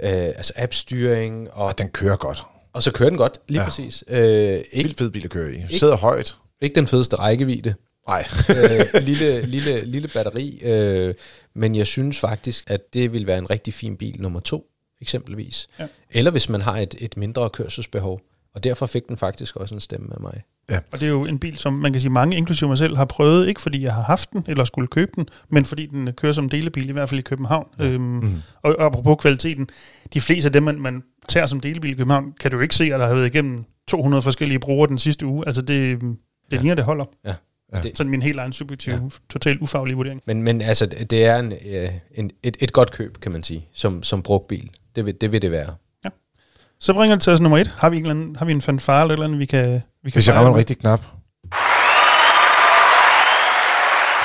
[0.00, 1.50] øh, altså appstyring.
[1.52, 2.44] Og, og den kører godt.
[2.72, 3.64] Og så kører den godt, lige ja.
[3.64, 4.04] præcis.
[4.08, 5.56] Øh, ikke, Vildt fed bil at køre i.
[5.56, 6.36] Ikke, Sidder højt.
[6.60, 7.74] Ikke den fedeste rækkevidde.
[8.08, 8.24] Nej.
[8.50, 10.60] øh, lille, lille, lille batteri.
[10.62, 11.14] Øh,
[11.54, 14.66] men jeg synes faktisk, at det vil være en rigtig fin bil nummer to
[15.00, 15.68] eksempelvis.
[15.78, 15.86] Ja.
[16.10, 18.20] Eller hvis man har et, et mindre kørselsbehov.
[18.54, 20.42] Og derfor fik den faktisk også en stemme af mig.
[20.70, 20.78] Ja.
[20.92, 23.04] Og det er jo en bil, som man kan sige, mange, inklusive mig selv, har
[23.04, 26.32] prøvet, ikke fordi jeg har haft den, eller skulle købe den, men fordi den kører
[26.32, 27.66] som delebil, i hvert fald i København.
[27.78, 27.84] Ja.
[27.84, 28.42] Øhm, mm.
[28.62, 29.68] og, og apropos kvaliteten,
[30.14, 32.84] de fleste af dem, man, man tager som delebil i København, kan du ikke se,
[32.84, 35.46] at der har været igennem 200 forskellige brugere den sidste uge.
[35.46, 36.16] Altså det, det
[36.52, 36.56] ja.
[36.56, 37.04] ligner, det holder.
[37.24, 37.34] Ja.
[37.72, 37.80] Ja.
[37.80, 39.00] Det, sådan min helt egen subjektiv, ja.
[39.30, 40.22] totalt ufaglige vurdering.
[40.26, 43.66] Men, men altså, det er en, øh, en, et, et godt køb, kan man sige,
[43.72, 44.70] som, som brugt bil.
[44.96, 45.74] Det vil det, vil det være.
[46.04, 46.08] Ja.
[46.80, 47.70] Så bringer det til os nummer et.
[47.78, 49.64] Har vi, en, anden, har vi en fanfare eller noget, vi kan,
[50.02, 51.00] vi kan Hvis jeg rammer en rigtig knap.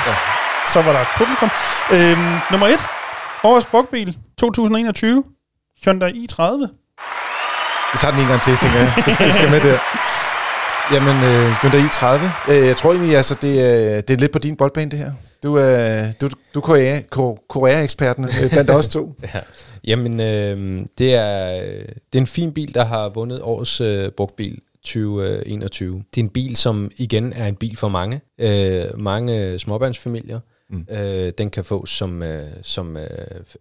[0.06, 0.14] Ja.
[0.72, 1.50] Så var der et publikum.
[1.92, 2.86] Øhm, nummer et.
[3.44, 5.24] Årets brugtbil 2021.
[5.84, 6.42] Hyundai i30.
[7.92, 8.92] Vi tager den en gang til, tænker jeg.
[9.18, 9.78] Det skal med der.
[10.92, 12.06] Jamen, øh, Hyundai i30.
[12.52, 15.12] Øh, jeg tror egentlig, altså, det, er, det er lidt på din boldbane, det her.
[15.42, 17.00] Du er, du, du er Korea,
[17.48, 19.14] Korea-eksperten øh, blandt os to.
[19.34, 19.40] ja.
[19.84, 21.60] Jamen, øh, det, er,
[22.12, 25.94] det er en fin bil, der har vundet årets øh, brugtbil 2021.
[25.96, 28.20] Øh, det er en bil, som igen er en bil for mange.
[28.38, 30.40] Øh, mange småbørnsfamilier.
[30.72, 30.86] Mm.
[30.90, 33.06] Øh, den kan fås som, øh, som øh,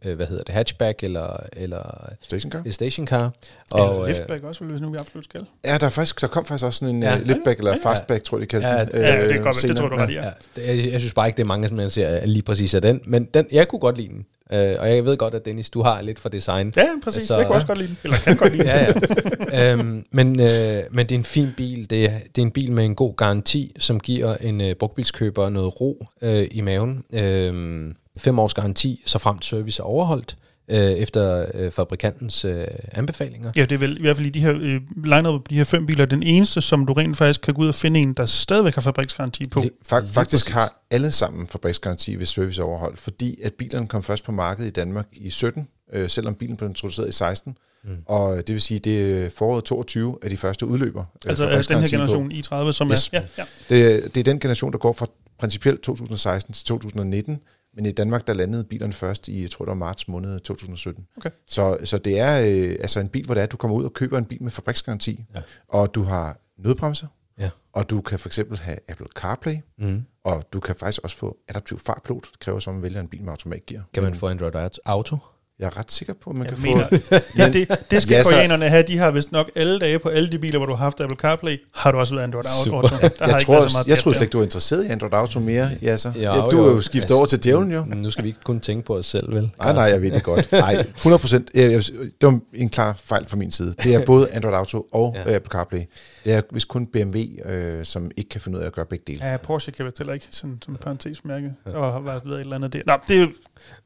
[0.05, 2.63] øh hvad hedder det, hatchback eller, eller stationcar.
[2.71, 3.31] stationcar.
[3.71, 5.45] Og, eller øh, liftback også, hvis nu vi absolut skal.
[5.65, 7.17] Ja, der, er faktisk, der kom faktisk også sådan en ja.
[7.17, 8.89] liftback eller fastback, tror jeg, de kaldte ja, den.
[8.93, 10.25] Ja, det, er godt, det tror du ret i, ja.
[10.25, 10.75] ja.
[10.75, 13.01] Jeg, jeg synes bare ikke, det er mange, som ser lige præcis af den.
[13.03, 14.25] Men den, jeg kunne godt lide den.
[14.53, 16.73] Uh, og jeg ved godt, at Dennis, du har lidt for design.
[16.75, 17.23] Ja, præcis.
[17.23, 17.97] Så, jeg kunne også godt lide den.
[18.03, 18.69] Eller kan godt lide den.
[19.53, 19.73] ja, ja.
[19.73, 21.89] Um, men, uh, men det er en fin bil.
[21.89, 25.49] Det er, det er en bil med en god garanti, som giver en uh, brugtbilskøber
[25.49, 27.03] noget ro uh, i maven.
[27.13, 33.51] Uh, fem års garanti, så frem service er overholdt øh, efter øh, fabrikantens øh, anbefalinger.
[33.55, 35.85] Ja, det er vel i hvert fald i de her øh, line de her fem
[35.85, 38.75] biler, den eneste, som du rent faktisk kan gå ud og finde en, der stadigvæk
[38.75, 39.61] har fabriksgaranti på.
[39.61, 44.03] Det, fakt, faktisk har alle sammen fabriksgaranti, hvis service er overholdt, fordi at bilerne kom
[44.03, 47.57] først på markedet i Danmark i 17, øh, selvom bilen blev introduceret i 16.
[47.83, 47.89] Mm.
[48.05, 51.03] Og det vil sige, det er foråret 22 af de første udløber.
[51.25, 52.35] Øh, altså øh, den her generation på.
[52.35, 53.09] i30, som yes.
[53.13, 53.19] er...
[53.19, 53.43] Ja, ja.
[53.69, 55.07] Det, det er den generation, der går fra
[55.39, 57.39] principielt 2016 til 2019,
[57.75, 61.07] men i Danmark, der landede bilerne først i, jeg tror det var marts måned 2017.
[61.17, 61.29] Okay.
[61.47, 63.83] Så, så det er øh, altså en bil, hvor det er, at du kommer ud
[63.83, 65.41] og køber en bil med fabriksgaranti, ja.
[65.67, 67.07] og du har nødbremser,
[67.39, 67.49] ja.
[67.73, 70.05] og du kan for eksempel have Apple CarPlay, mm.
[70.23, 72.29] og du kan faktisk også få adaptiv fartpilot.
[72.31, 73.83] Det kræver så, at man vælger en bil med automatgear.
[73.93, 75.17] Kan man få Android Auto?
[75.59, 77.15] Jeg er ret sikker på, at man Jeg kan mener, få...
[77.37, 78.83] det, det, det skal Ja, ja, så- koreanerne have.
[78.87, 81.17] De har vist nok alle dage på alle de biler, hvor du har haft Apple
[81.17, 82.45] CarPlay, har du også været Android.
[82.59, 82.81] Auto.
[82.81, 84.85] Der har Jeg, ikke været tror, så meget jeg tror slet ikke, du er interesseret
[84.85, 85.69] i Android Auto mere.
[85.81, 86.81] Ja, Ja, jo, du er jo.
[86.81, 87.85] skiftet Altså, over til djævlen, jo.
[87.85, 89.49] Men nu skal vi ikke kun tænke på os selv, vel?
[89.59, 90.51] Nej, nej, jeg ved det godt.
[90.51, 91.49] Nej, 100 procent.
[91.55, 93.73] Det var en klar fejl fra min side.
[93.83, 95.29] Det er både Android Auto og Ja.
[95.29, 95.35] ja.
[95.35, 95.81] Apple CarPlay.
[96.25, 99.03] Det er vist kun BMW, øh, som ikke kan finde ud af at gøre begge
[99.07, 99.25] dele.
[99.31, 102.73] Ja, Porsche kan vist heller ikke, sådan som parentesmærke, og har været et eller andet
[102.73, 102.81] der.
[102.85, 103.27] Nå, det er jo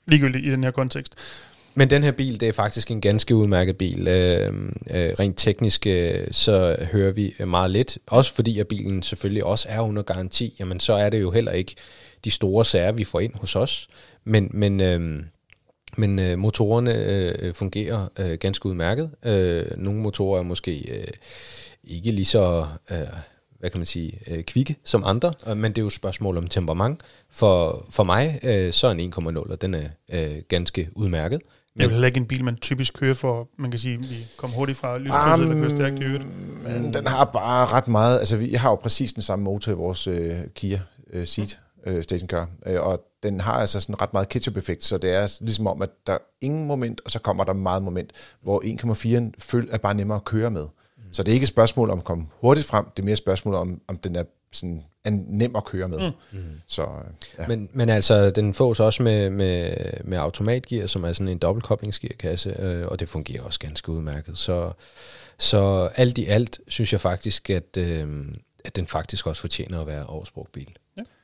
[0.07, 1.13] ligegyldigt i den her kontekst.
[1.75, 4.07] Men den her bil, det er faktisk en ganske udmærket bil.
[4.07, 4.53] Øh,
[4.91, 7.97] øh, rent teknisk, øh, så hører vi øh, meget lidt.
[8.07, 10.55] Også fordi, at bilen selvfølgelig også er under garanti.
[10.59, 11.75] Jamen, så er det jo heller ikke
[12.23, 13.87] de store sager, vi får ind hos os.
[14.23, 15.23] Men, men, øh,
[15.97, 19.09] men øh, motorerne øh, fungerer øh, ganske udmærket.
[19.25, 21.07] Øh, nogle motorer er måske øh,
[21.83, 22.67] ikke lige så...
[22.91, 22.97] Øh,
[23.59, 26.37] hvad kan man sige, øh, kvikke som andre, øh, men det er jo et spørgsmål
[26.37, 27.01] om temperament.
[27.31, 31.41] For, for mig, øh, så er en 1,0, og den er øh, ganske udmærket.
[31.73, 34.15] Det er jo heller ikke en bil, man typisk kører for, man kan sige, vi
[34.37, 36.25] kommer hurtigt fra lyskrydset, eller kører stærkt i øvrigt.
[36.63, 38.19] men den har bare ret meget...
[38.19, 40.79] Altså, vi, har jo præcis den samme motor i vores øh, Kia
[41.13, 41.47] øh, Ceed
[41.85, 45.67] øh, stationcar, øh, og den har altså sådan ret meget ketchup-effekt, så det er ligesom
[45.67, 48.61] om, at der er ingen moment, og så kommer der meget moment, hvor
[49.29, 50.63] 1,4 føl er bare nemmere at køre med.
[50.63, 51.03] Mm.
[51.11, 53.17] Så det er ikke et spørgsmål om at komme hurtigt frem, det er mere et
[53.17, 56.11] spørgsmål om, om den er sådan er nem at køre med.
[56.31, 56.39] Mm.
[56.67, 56.87] Så øh,
[57.39, 57.47] ja.
[57.47, 62.55] Men, men altså, den fås også med, med, med automatgear, som er sådan en dobbeltkoblingsgearkasse,
[62.59, 64.37] øh, og det fungerer også ganske udmærket.
[64.37, 64.71] Så,
[65.37, 68.25] så alt i alt synes jeg faktisk, at, øh,
[68.65, 70.69] at den faktisk også fortjener at være årsbrugt bil.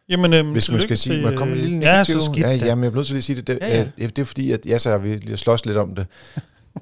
[0.09, 2.15] Jamen, øhm, Hvis man skal sige, til, man kommer en lille øh, negativ.
[2.15, 3.47] Ja, så skidt ja, ja, men jeg bliver nødt til at sige det.
[3.47, 3.87] Det, Ja, ja, ja.
[3.99, 4.07] ja.
[4.07, 6.07] det er fordi, at ja, så har vi lige slås lidt om det.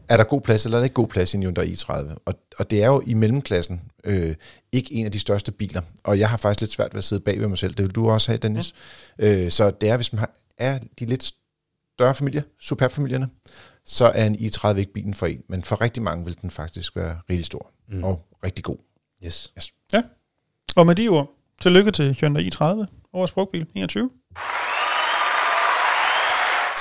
[0.10, 2.16] Er der god plads, eller er der ikke god plads i en Hyundai i30?
[2.26, 4.36] Og, og det er jo i mellemklassen øh,
[4.72, 5.82] ikke en af de største biler.
[6.04, 7.74] Og jeg har faktisk lidt svært ved at sidde bag ved mig selv.
[7.74, 8.74] Det vil du også have, Dennis.
[9.20, 9.26] Mm.
[9.26, 11.24] Øh, så det er, hvis man har, er de lidt
[11.94, 13.30] større familier, superb-familierne,
[13.86, 15.44] så er en i30 ikke bilen for en.
[15.50, 18.04] Men for rigtig mange vil den faktisk være rigtig stor mm.
[18.04, 18.78] og rigtig god.
[19.26, 19.52] Yes.
[20.76, 21.32] Og med de ord,
[21.62, 24.10] tillykke til Hyundai i30, årets brugtbil 21.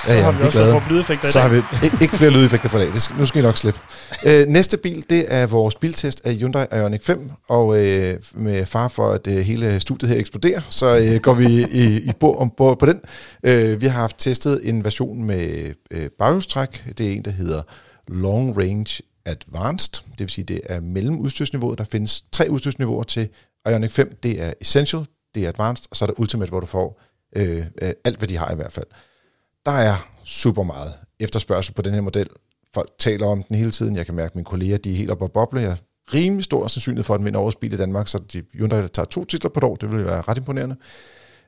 [0.06, 0.82] Så Ja, ja, har vi vi også glade.
[0.90, 2.92] lydeffekter Så har vi ikke, ikke flere lydeffekter for i dag.
[2.92, 3.80] Det skal, nu skal I nok slippe.
[4.26, 8.88] Øh, næste bil, det er vores biltest af Hyundai Ioniq 5, og øh, med far
[8.88, 12.50] for, at øh, hele studiet her eksploderer, så øh, går vi i, i bord, om
[12.56, 13.00] bord på den.
[13.42, 16.84] Øh, vi har haft testet en version med øh, baghjulstræk.
[16.98, 17.62] Det er en, der hedder
[18.08, 21.78] Long Range Advanced, det vil sige, det er mellem udstyrsniveauet.
[21.78, 23.28] Der findes tre udstyrsniveauer til
[23.68, 24.18] Ioniq 5.
[24.22, 27.00] Det er Essential, det er Advanced, og så er der Ultimate, hvor du får
[27.36, 28.86] øh, øh, alt, hvad de har i hvert fald.
[29.66, 32.26] Der er super meget efterspørgsel på den her model.
[32.74, 33.96] Folk taler om den hele tiden.
[33.96, 35.60] Jeg kan mærke, at mine kolleger de er helt oppe på boble.
[35.60, 35.76] Jeg er
[36.14, 39.06] rimelig stor sandsynlighed for, at den vinder årets bil i Danmark, så de Hyundai tager
[39.06, 39.76] to titler på et år.
[39.76, 40.76] Det vil være ret imponerende.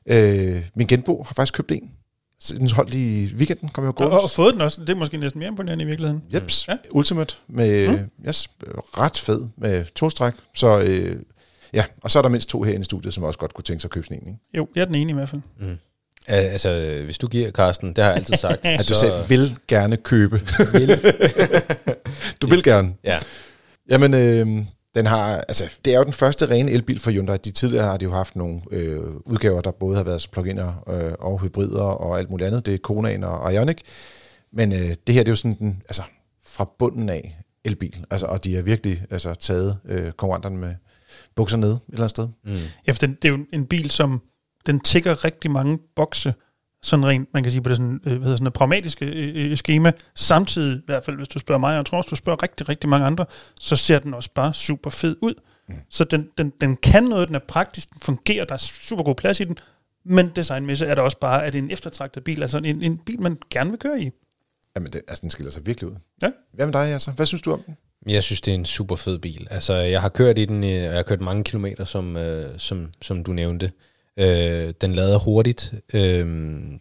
[0.05, 1.91] Øh, min genbo har faktisk købt en.
[2.39, 4.17] Så Den holdt i weekenden, kom jeg jo Og, gå.
[4.17, 4.81] og fået den også.
[4.81, 6.23] Det er måske næsten mere imponerende i virkeligheden.
[6.33, 6.77] Jeps, ja.
[6.91, 8.27] Ultimate med mm.
[8.27, 8.49] yes,
[8.97, 10.33] ret fed med to stræk.
[10.55, 11.15] Så øh,
[11.73, 13.81] ja, og så er der mindst to her i studiet, som også godt kunne tænke
[13.81, 14.27] sig at købe sådan en.
[14.27, 14.39] Ikke?
[14.57, 15.41] Jo, jeg er den ene i hvert fald.
[15.59, 15.77] Mm.
[16.27, 18.59] Altså, hvis du giver, Carsten, det har jeg altid sagt.
[18.79, 20.41] At du selv vil gerne købe.
[20.73, 20.99] vil.
[22.41, 22.93] Du vil gerne.
[23.03, 23.19] Ja.
[23.89, 27.37] Jamen, øh, den har, altså, det er jo den første rene elbil for Hyundai.
[27.37, 31.13] De tidligere har de jo haft nogle øh, udgaver, der både har været plug-in'er øh,
[31.19, 32.65] og hybrider og alt muligt andet.
[32.65, 33.77] Det er Konaen og Ioniq.
[34.53, 36.03] Men øh, det her, det er jo sådan den, altså,
[36.45, 38.05] fra bunden af elbil.
[38.11, 40.75] Altså, og de har virkelig altså, taget øh, konkurrenterne med
[41.35, 42.27] bukser ned et eller andet sted.
[42.45, 42.53] Mm.
[42.87, 44.21] Ja, for den, det er jo en bil, som
[44.69, 46.33] den tigger rigtig mange bokse,
[46.81, 49.51] sådan rent, man kan sige på det sådan, øh, hvad hedder sådan et pragmatiske øh,
[49.51, 49.91] øh, schema.
[50.15, 52.69] Samtidig, i hvert fald hvis du spørger mig, og jeg tror også, du spørger rigtig,
[52.69, 53.25] rigtig mange andre,
[53.59, 55.33] så ser den også bare super fed ud.
[55.67, 55.75] Mm.
[55.89, 59.15] Så den, den, den kan noget, den er praktisk, den fungerer, der er super god
[59.15, 59.57] plads i den,
[60.05, 62.97] men designmæssigt er der også bare, at det er en eftertragtet bil, altså en, en
[62.97, 64.11] bil, man gerne vil køre i.
[64.75, 65.95] Jamen, det, altså, den skiller sig virkelig ud.
[66.21, 66.31] Ja.
[66.53, 67.11] Hvad med dig, altså?
[67.11, 67.77] Hvad synes du om den?
[68.07, 69.47] Jeg synes, det er en super fed bil.
[69.51, 73.23] Altså, jeg har kørt i den, jeg har kørt mange kilometer, som, øh, som, som
[73.23, 73.71] du nævnte.
[74.19, 75.73] Øh, den lader hurtigt.
[75.93, 76.25] Øh,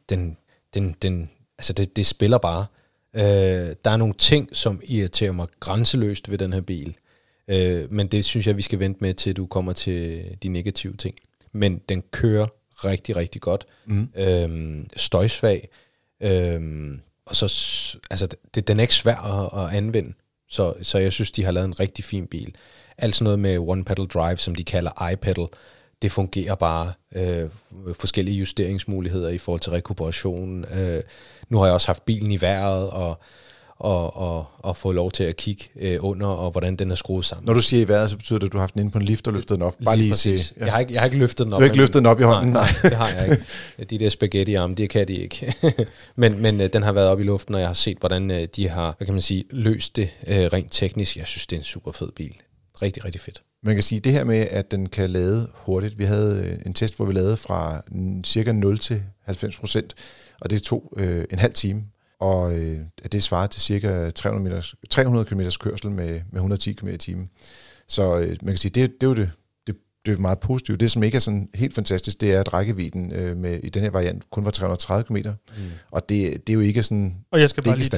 [0.09, 0.37] den,
[0.75, 2.67] den, den, altså, det, det spiller bare.
[3.15, 6.97] Øh, der er nogle ting, som irriterer mig grænseløst ved den her bil.
[7.49, 10.97] Øh, men det synes jeg, vi skal vente med, til du kommer til de negative
[10.97, 11.15] ting.
[11.53, 12.47] Men den kører
[12.85, 13.67] rigtig, rigtig godt.
[13.87, 14.09] Mm.
[14.17, 15.69] Øh, støjsvag.
[16.23, 16.61] Øh,
[17.27, 17.47] og så,
[18.11, 20.13] altså, det, den er ikke svær at, at anvende.
[20.49, 22.55] Så, så jeg synes, de har lavet en rigtig fin bil.
[22.99, 25.47] Alt sådan noget med one pedal drive, som de kalder iPedal,
[26.03, 26.93] det fungerer bare.
[27.15, 27.49] Øh,
[28.01, 30.65] forskellige justeringsmuligheder i forhold til rekuperation.
[30.65, 31.03] Øh,
[31.49, 33.21] nu har jeg også haft bilen i vejret, og,
[33.77, 37.25] og, og, og få lov til at kigge øh, under, og hvordan den er skruet
[37.25, 37.47] sammen.
[37.47, 38.99] Når du siger i vejret, så betyder det, at du har haft den inde på
[38.99, 39.75] en lift og løftet den op.
[39.85, 40.47] Bare lige, præcis.
[40.49, 40.65] til, ja.
[40.65, 41.57] jeg, har ikke, jeg har ikke løftet den op.
[41.57, 42.63] Du har ikke løftet den op i hånden, nej.
[42.63, 42.91] nej.
[42.91, 43.91] det har jeg ikke.
[43.91, 45.55] De der spaghetti-arme, det kan de ikke.
[46.17, 48.49] men men øh, den har været op i luften, og jeg har set, hvordan øh,
[48.57, 51.17] de har, hvad kan man sige, løst det øh, rent teknisk.
[51.17, 52.35] Jeg synes, det er en super fed bil.
[52.83, 53.43] Rigtig, rigtig fedt.
[53.63, 55.99] Man kan sige det her med, at den kan lade hurtigt.
[55.99, 57.83] Vi havde øh, en test, hvor vi lavede fra
[58.25, 59.95] cirka 0 til 90 procent,
[60.41, 61.85] og det tog øh, en halv time.
[62.21, 62.81] Og øh,
[63.13, 67.31] det svarer til cirka 300, meters, 300 km kørsel med, med 110 km i timen.
[67.89, 69.31] Så øh, man kan sige, det, det er jo det,
[70.09, 70.81] det er meget positivt.
[70.81, 73.83] Det, som ikke er sådan helt fantastisk, det er, at rækkevidden øh, med, i den
[73.83, 75.17] her variant kun var 330 km.
[75.17, 75.63] Mm.
[75.91, 77.15] Og det, det er jo ikke sådan...
[77.31, 77.89] Og jeg skal bare lige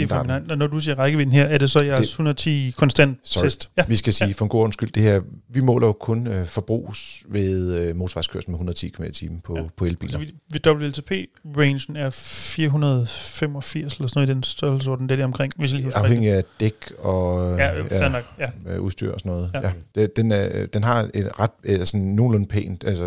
[0.49, 3.71] det når du siger rækkevidden her, er det så jeres det, 110 konstant sorry, test?
[3.77, 3.85] Ja.
[3.89, 4.35] Vi skal sige, ja.
[4.35, 8.51] for en god undskyld, det her, vi måler jo kun øh, forbrugs ved øh, motorvejskørsel
[8.51, 9.63] med 110 km i timen på, ja.
[9.77, 10.19] på elbiler.
[10.19, 15.53] Altså, ved WLTP-rangen er 485 eller sådan noget i den størrelsesorden, det er det omkring.
[15.57, 18.77] Hvis jeg Afhængig af dæk og ja, ja, nok, ja.
[18.79, 19.51] udstyr og sådan noget.
[19.55, 19.61] Ja.
[19.61, 19.73] Ja.
[19.95, 21.51] Det, den, er, den har et ret,
[22.01, 22.85] altså nogenlunde pænt.
[22.85, 23.05] Altså,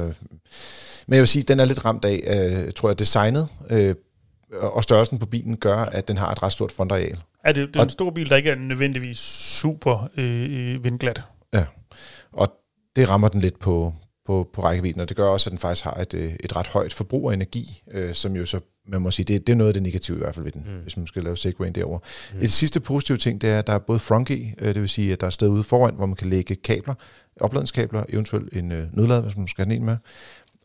[1.08, 2.20] men jeg vil sige, at den er lidt ramt af,
[2.66, 3.96] øh, tror jeg, designet øh,
[4.52, 7.18] og størrelsen på bilen gør, at den har et ret stort frontareal.
[7.44, 9.20] Er det, det er og, en stor bil, der ikke er nødvendigvis
[9.60, 11.22] super øh, vindglat.
[11.54, 11.66] Ja,
[12.32, 12.52] og
[12.96, 13.94] det rammer den lidt på,
[14.26, 16.68] på, på rækkevidden, og det gør også, at den faktisk har et, øh, et ret
[16.68, 19.68] højt forbrug af energi, øh, som jo så, man må sige, det, det er noget
[19.68, 20.82] af det negative i hvert fald ved den, mm.
[20.82, 22.00] hvis man skal lave segwayen derover.
[22.34, 22.40] Mm.
[22.42, 25.14] Et sidste positive ting, det er, at der er både frunky, øh, det vil sige,
[25.14, 26.94] at der er sted ude foran, hvor man kan lægge kabler,
[27.42, 29.98] opladningskabler, eventuelt en øh, nødlad, hvis man skal have en med.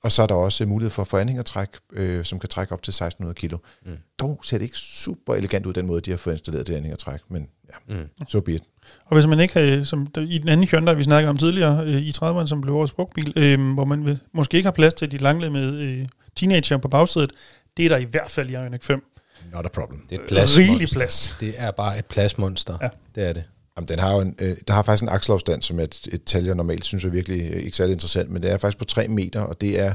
[0.03, 3.35] Og så er der også mulighed for forandringertræk, øh, som kan trække op til 1600
[3.35, 3.59] kilo.
[3.87, 3.93] Mm.
[4.19, 7.21] Dog ser det ikke super elegant ud, den måde, de har fået installeret det anhængertræk,
[7.29, 8.09] men ja, mm.
[8.19, 8.63] så so be it.
[9.05, 12.03] Og hvis man ikke har, som i den anden Hyundai, vi snakkede om tidligere, øh,
[12.03, 15.11] i 30'erne, som blev vores brugtbil, øh, hvor man vil, måske ikke har plads til
[15.11, 17.33] de langlemede øh, teenager på bagsædet,
[17.79, 19.05] det er der i hvert fald i Ioniq 5.
[19.53, 20.07] Not a problem.
[20.11, 21.37] Det er et plads Rigelig plads.
[21.41, 22.79] Det er bare et pladsmonster.
[22.83, 22.89] Ja.
[23.15, 23.45] Det er det.
[23.77, 26.45] Jamen, den har jo en, øh, der har faktisk en akselafstand, som et, et tal,
[26.45, 29.09] jeg normalt synes er virkelig øh, ikke særlig interessant, men det er faktisk på 3
[29.09, 29.95] meter, og det er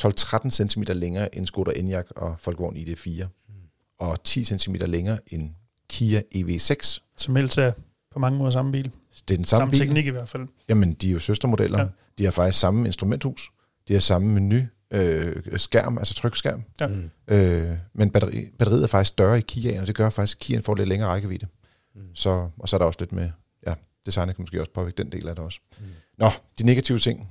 [0.00, 3.54] 12-13 cm længere end Skoda Enyaq og Volkswagen ID4, mm.
[3.98, 5.50] og 10 cm længere end
[5.88, 7.00] Kia EV6.
[7.16, 7.72] Som helst er
[8.12, 8.90] på mange måder samme bil.
[9.28, 9.80] Det er den samme, samme bil.
[9.80, 10.48] teknik i hvert fald.
[10.68, 11.80] Jamen, de er jo søstermodeller.
[11.80, 11.86] Ja.
[12.18, 13.50] De har faktisk samme instrumenthus.
[13.88, 16.64] De har samme menu, øh, skærm, altså trykskærm.
[16.80, 16.86] Ja.
[16.86, 17.10] Mm.
[17.28, 20.60] Øh, men batteri, batteriet er faktisk større i Kia, og det gør faktisk, at Kia
[20.60, 21.46] får lidt længere rækkevidde.
[21.94, 22.00] Mm.
[22.14, 23.30] Så, og så er der også lidt med,
[23.66, 23.74] ja,
[24.06, 25.60] designet kan måske også påvirke den del af det også.
[25.78, 25.86] Mm.
[26.18, 27.28] Nå, de negative ting.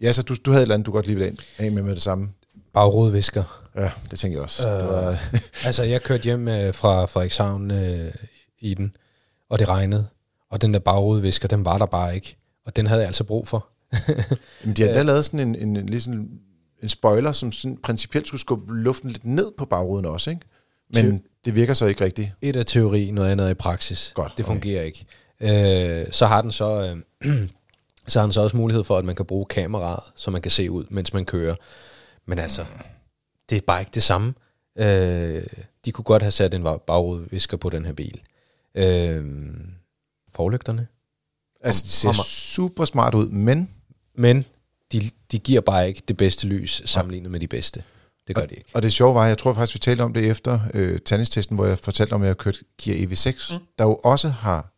[0.00, 1.94] Ja, så du, du havde et eller andet, du godt lige ville af med med
[1.94, 2.28] det samme.
[2.72, 3.64] Bagrodvisker.
[3.76, 4.68] Ja, det tænker jeg også.
[4.68, 5.18] Øh, det var
[5.66, 8.14] altså, jeg kørte hjem øh, fra Frederikshavn øh,
[8.58, 8.96] i den,
[9.48, 10.06] og det regnede.
[10.50, 12.36] Og den der bagrodvisker, den var der bare ikke.
[12.66, 13.68] Og den havde jeg altså brug for.
[14.64, 16.28] Men de har da lavet sådan en, en, en, ligesom
[16.82, 20.42] en spoiler, som sådan principielt skulle skubbe luften lidt ned på bagruden også, ikke?
[20.94, 22.32] Men det virker så ikke rigtigt.
[22.42, 24.12] Et er teori, noget andet er i praksis.
[24.14, 24.86] Godt, det fungerer okay.
[24.86, 26.00] ikke.
[26.02, 26.96] Øh, så har den så...
[27.24, 27.48] Øh,
[28.06, 30.50] så har den så også mulighed for, at man kan bruge kameraet, så man kan
[30.50, 31.54] se ud, mens man kører.
[32.26, 32.64] Men altså,
[33.50, 34.34] det er bare ikke det samme.
[34.78, 35.46] Øh,
[35.84, 38.20] de kunne godt have sat en bagrudevisker på den her bil.
[38.74, 39.24] Øh,
[40.34, 40.86] forlygterne.
[41.60, 43.70] Altså, det ser super smart ud, men...
[44.14, 44.44] Men
[44.92, 47.82] de, de giver bare ikke det bedste lys sammenlignet med de bedste.
[48.28, 48.70] Det gør og, de ikke.
[48.74, 51.66] Og det sjove var, jeg tror faktisk, vi talte om det efter øh, tandestesten, hvor
[51.66, 53.64] jeg fortalte om, at jeg har kørt Kia EV6, mm.
[53.78, 54.72] der jo også har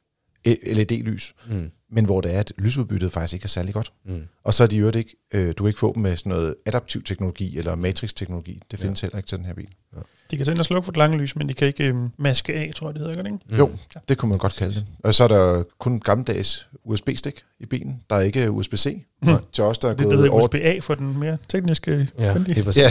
[0.46, 1.34] LED-lys.
[1.46, 3.92] Mm men hvor det er, at lysudbyttet faktisk ikke er særlig godt.
[4.04, 4.28] Mm.
[4.42, 6.54] Og så er de jo ikke, øh, du kan ikke få dem med sådan noget
[6.66, 8.60] adaptiv teknologi eller matrix-teknologi.
[8.70, 9.06] Det findes ja.
[9.06, 9.68] heller ikke til den her bil.
[9.96, 10.00] Ja.
[10.30, 12.54] De kan tænde og slukke for det lange lys, men de kan ikke øh, maske
[12.54, 13.38] af, tror jeg, det hedder, ikke?
[13.50, 13.56] Mm.
[13.56, 14.00] Jo, ja.
[14.08, 14.86] det kunne man godt kalde det.
[15.04, 18.00] Og så er der kun gammeldags USB-stik i bilen.
[18.10, 19.04] Der er ikke USB-C.
[19.22, 19.36] Mm.
[19.52, 22.08] Til os, der er det gået hedder USB-A for den mere tekniske.
[22.18, 22.90] Ja, det er ja.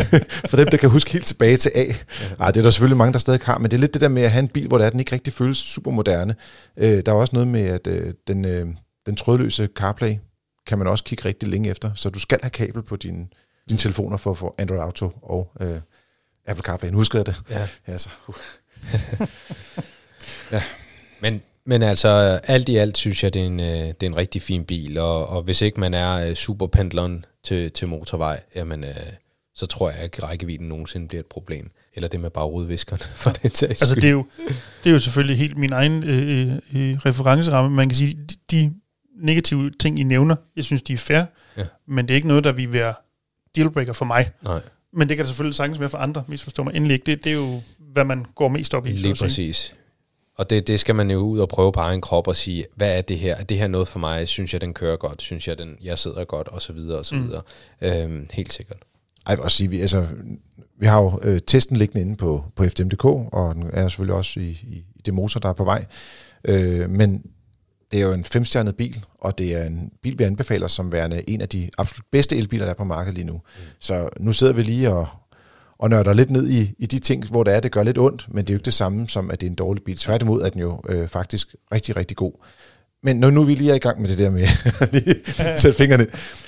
[0.50, 1.82] for dem, der kan huske helt tilbage til A.
[1.82, 1.94] Ja.
[2.40, 4.08] Ej, det er der selvfølgelig mange, der stadig har, men det er lidt det der
[4.08, 6.34] med at have en bil, hvor der er, den ikke rigtig føles super moderne.
[6.76, 8.66] Øh, der er også noget med, at øh, den, øh,
[9.06, 10.14] den trådløse CarPlay
[10.66, 13.26] kan man også kigge rigtig længe efter, så du skal have kabel på dine,
[13.68, 15.80] dine telefoner for at få Android Auto og øh,
[16.46, 16.90] Apple CarPlay.
[16.90, 17.42] Nu husker jeg det.
[17.50, 17.68] Ja.
[17.88, 18.08] ja, så.
[18.28, 18.34] Uh.
[20.52, 20.62] ja.
[21.20, 22.08] Men, men altså,
[22.44, 24.98] alt i alt synes jeg, det er en, øh, det er en rigtig fin bil,
[24.98, 28.96] og, og hvis ikke man er øh, superpendleren til, til motorvej, jamen, øh,
[29.54, 31.70] så tror jeg ikke, at rækkevidden nogensinde bliver et problem.
[31.94, 34.26] Eller det med bagrodviskerne, for den sags Altså, det er, jo,
[34.84, 37.76] det er jo selvfølgelig helt min egen øh, øh, referenceramme.
[37.76, 38.72] Man kan sige, de, de
[39.16, 41.24] negative ting, I nævner, jeg synes, de er fair,
[41.56, 41.64] ja.
[41.88, 42.94] men det er ikke noget, der vil være
[43.56, 44.30] dealbreaker for mig.
[44.42, 44.60] Nej.
[44.96, 47.06] Men det kan det selvfølgelig sagtens være for andre, misforstår mig endelig ikke.
[47.06, 48.90] Det, det er jo, hvad man går mest op i.
[48.90, 49.74] Lige præcis.
[50.38, 52.98] Og det, det skal man jo ud og prøve på egen krop og sige, hvad
[52.98, 53.36] er det her?
[53.36, 54.28] Er det her noget for mig?
[54.28, 55.22] Synes jeg, den kører godt?
[55.22, 56.48] Synes jeg, den, jeg sidder godt?
[56.48, 57.24] Og så videre, og så mm.
[57.26, 57.42] videre.
[57.80, 58.78] Øhm, helt sikkert.
[59.26, 60.06] Ej, jeg vil også sige, vi, altså,
[60.78, 64.40] vi har jo øh, testen liggende inde på, på FDM.dk, og den er selvfølgelig også
[64.40, 65.84] i, i, i det motor, der er på vej.
[66.44, 67.22] Øh, men
[67.92, 71.30] det er jo en femstjernet bil, og det er en bil, vi anbefaler som værende
[71.30, 73.32] en af de absolut bedste elbiler, der er på markedet lige nu.
[73.32, 73.62] Mm.
[73.78, 75.06] Så nu sidder vi lige og,
[75.78, 78.26] og nørder lidt ned i, i de ting, hvor det er, det gør lidt ondt,
[78.28, 79.96] men det er jo ikke det samme som, at det er en dårlig bil.
[79.96, 82.32] Tværtimod er den jo øh, faktisk rigtig, rigtig god.
[83.02, 84.42] Men når nu vi lige er i gang med det der med
[85.46, 86.06] at sætte fingrene,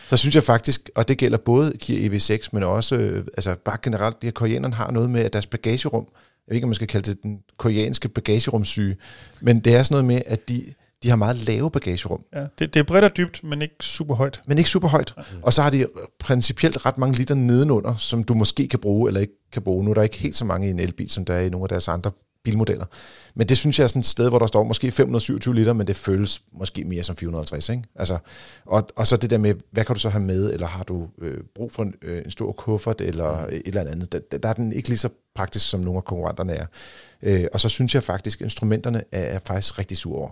[0.09, 3.77] så synes jeg faktisk, og det gælder både Kia EV6, men også øh, altså bare
[3.83, 6.07] generelt, at koreanerne har noget med, at deres bagagerum,
[6.47, 8.97] jeg ved ikke, om man skal kalde det den koreanske bagagerumsyge,
[9.41, 12.25] men det er sådan noget med, at de, de har meget lave bagagerum.
[12.35, 14.43] Ja, det, det er bredt og dybt, men ikke super højt.
[14.47, 15.15] Men ikke super højt.
[15.43, 15.87] Og så har de
[16.19, 19.85] principielt ret mange liter nedenunder, som du måske kan bruge eller ikke kan bruge.
[19.85, 21.65] Nu er der ikke helt så mange i en elbil, som der er i nogle
[21.65, 22.11] af deres andre
[22.45, 22.85] bilmodeller.
[23.35, 25.87] Men det synes jeg er sådan et sted, hvor der står måske 527 liter, men
[25.87, 27.69] det føles måske mere som 450.
[27.69, 27.83] Ikke?
[27.95, 28.19] Altså,
[28.67, 31.09] og, og så det der med, hvad kan du så have med, eller har du
[31.19, 33.55] øh, brug for en, øh, en stor kuffert, eller mm.
[33.55, 34.13] et eller andet.
[34.13, 36.67] Der, der er den ikke lige så praktisk, som nogle af konkurrenterne er.
[37.23, 40.31] Øh, og så synes jeg faktisk, at instrumenterne er, er faktisk rigtig sure over.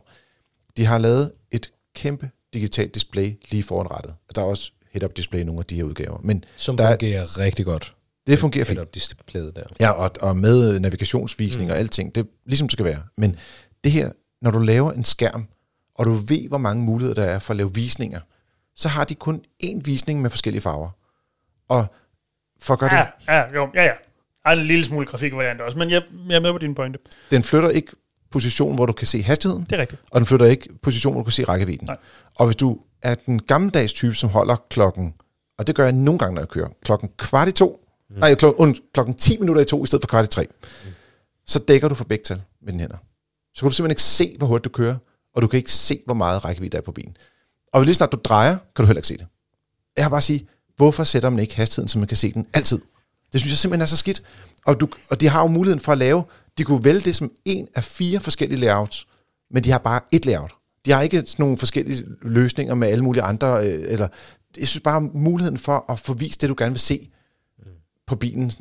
[0.76, 4.14] De har lavet et kæmpe digitalt display lige foran rettet.
[4.34, 6.20] Der er også head-up display i nogle af de her udgaver.
[6.24, 7.94] Men Som der, fungerer rigtig godt.
[8.26, 8.78] det fungerer fint.
[8.78, 9.62] Head-up displayet der.
[9.80, 11.72] Ja, og, og med navigationsvisning mm.
[11.72, 12.14] og alting.
[12.14, 13.02] Det er ligesom det skal være.
[13.16, 13.36] Men
[13.84, 14.12] det her,
[14.42, 15.46] når du laver en skærm,
[15.94, 18.20] og du ved, hvor mange muligheder der er for at lave visninger,
[18.74, 20.90] så har de kun én visning med forskellige farver.
[21.68, 21.86] Og
[22.60, 22.96] for at gøre det,
[23.28, 23.92] Ja, ja, jo, ja, ja.
[24.44, 26.98] Der er en lille smule grafikvariant også, men jeg, jeg er med på din pointe.
[27.30, 27.92] den flytter ikke
[28.30, 30.02] position, hvor du kan se hastigheden, Det er rigtigt.
[30.10, 31.86] og den flytter ikke position, hvor du kan se rækkevidden.
[31.86, 31.96] Nej.
[32.34, 35.14] Og hvis du er den gammeldags type, som holder klokken,
[35.58, 38.16] og det gør jeg nogle gange, når jeg kører, klokken kvart i to, mm.
[38.18, 40.46] nej, klokken, und, klokken 10 minutter i to, i stedet for kvart i tre,
[40.84, 40.90] mm.
[41.46, 42.96] så dækker du for begge tal med dine hænder.
[43.54, 44.96] Så kan du simpelthen ikke se, hvor hurtigt du kører,
[45.34, 47.16] og du kan ikke se, hvor meget rækkevidde der er på bilen.
[47.72, 49.26] Og lige snart du drejer, kan du heller ikke se det.
[49.96, 52.80] Jeg har bare sige, hvorfor sætter man ikke hastigheden, så man kan se den altid?
[53.32, 54.22] Det synes jeg simpelthen er så skidt.
[54.66, 56.24] Og, du, og de har jo muligheden for at lave,
[56.58, 59.06] de kunne vælge det som en af fire forskellige layouts,
[59.50, 60.54] men de har bare et layout.
[60.86, 64.08] De har ikke sådan nogle forskellige løsninger med alle mulige andre, øh, eller
[64.58, 67.10] jeg synes bare muligheden for at få vist det, du gerne vil se
[68.06, 68.52] på bilen,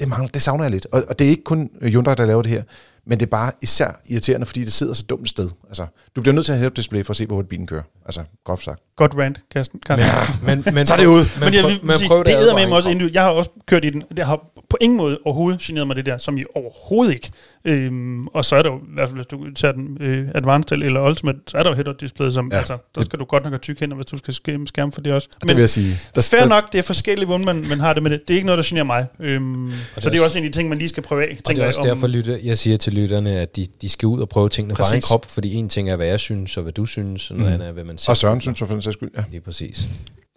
[0.00, 0.86] det, mangler, det savner jeg lidt.
[0.92, 2.62] Og, og det er ikke kun Hyundai, der laver det her,
[3.06, 5.50] men det er bare især irriterende, fordi det sidder så dumt sted.
[5.82, 7.82] Altså, du bliver nødt til at have display for at se, hvor hurtigt bilen kører.
[8.06, 8.80] Altså, groft sagt.
[8.96, 9.80] Godt rant, Carsten.
[9.86, 10.46] Carsten.
[10.46, 11.12] Men, men, Så er det ud.
[11.40, 13.14] Men, Men jeg prøv- vil men sige, prøv det æder med mig også individuelt.
[13.14, 14.02] Jeg har også kørt i den.
[14.16, 14.36] Det har
[14.70, 17.30] på ingen måde overhovedet generet mig det der, som i overhovedet ikke.
[17.64, 20.78] Øhm, og så er der jo, i hvert fald hvis du tager den øh, Advanced
[20.82, 23.24] eller Ultimate, så er der jo head-up display, som, ja, Ja, altså, der skal du
[23.24, 25.28] godt nok have tyk hænder, hvis du skal skærme, skærme for det også.
[25.42, 25.96] Men, det vil jeg sige.
[26.14, 28.20] Der, Fair nok, det er forskelligt, hvordan man, man har det med det.
[28.28, 29.06] Det er ikke noget, der generer mig.
[29.20, 31.30] Øhm, så det er også en af de ting, man lige skal prøve af.
[31.30, 33.66] Og det tænker er jeg, også om- derfor, lytter, jeg siger til lytterne, at de,
[33.82, 36.20] de skal ud og prøve tingene fra egen krop, fordi en ting er, hvad jeg
[36.20, 37.54] synes, og hvad du synes, og noget Mm.
[37.54, 39.24] andet er, hvad man selv og Søren synes jeg for den sags skyld, ja.
[39.30, 39.88] Lige præcis.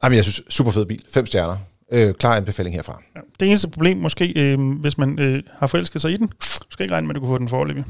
[0.03, 1.01] Jamen, jeg synes, super fed bil.
[1.13, 1.55] Fem stjerner.
[1.91, 3.01] Øh, klar anbefaling herfra.
[3.15, 3.21] Ja.
[3.39, 6.83] Det eneste problem måske, øh, hvis man øh, har forelsket sig i den, du skal
[6.83, 7.83] ikke regne med, at du kan få den foreløbig.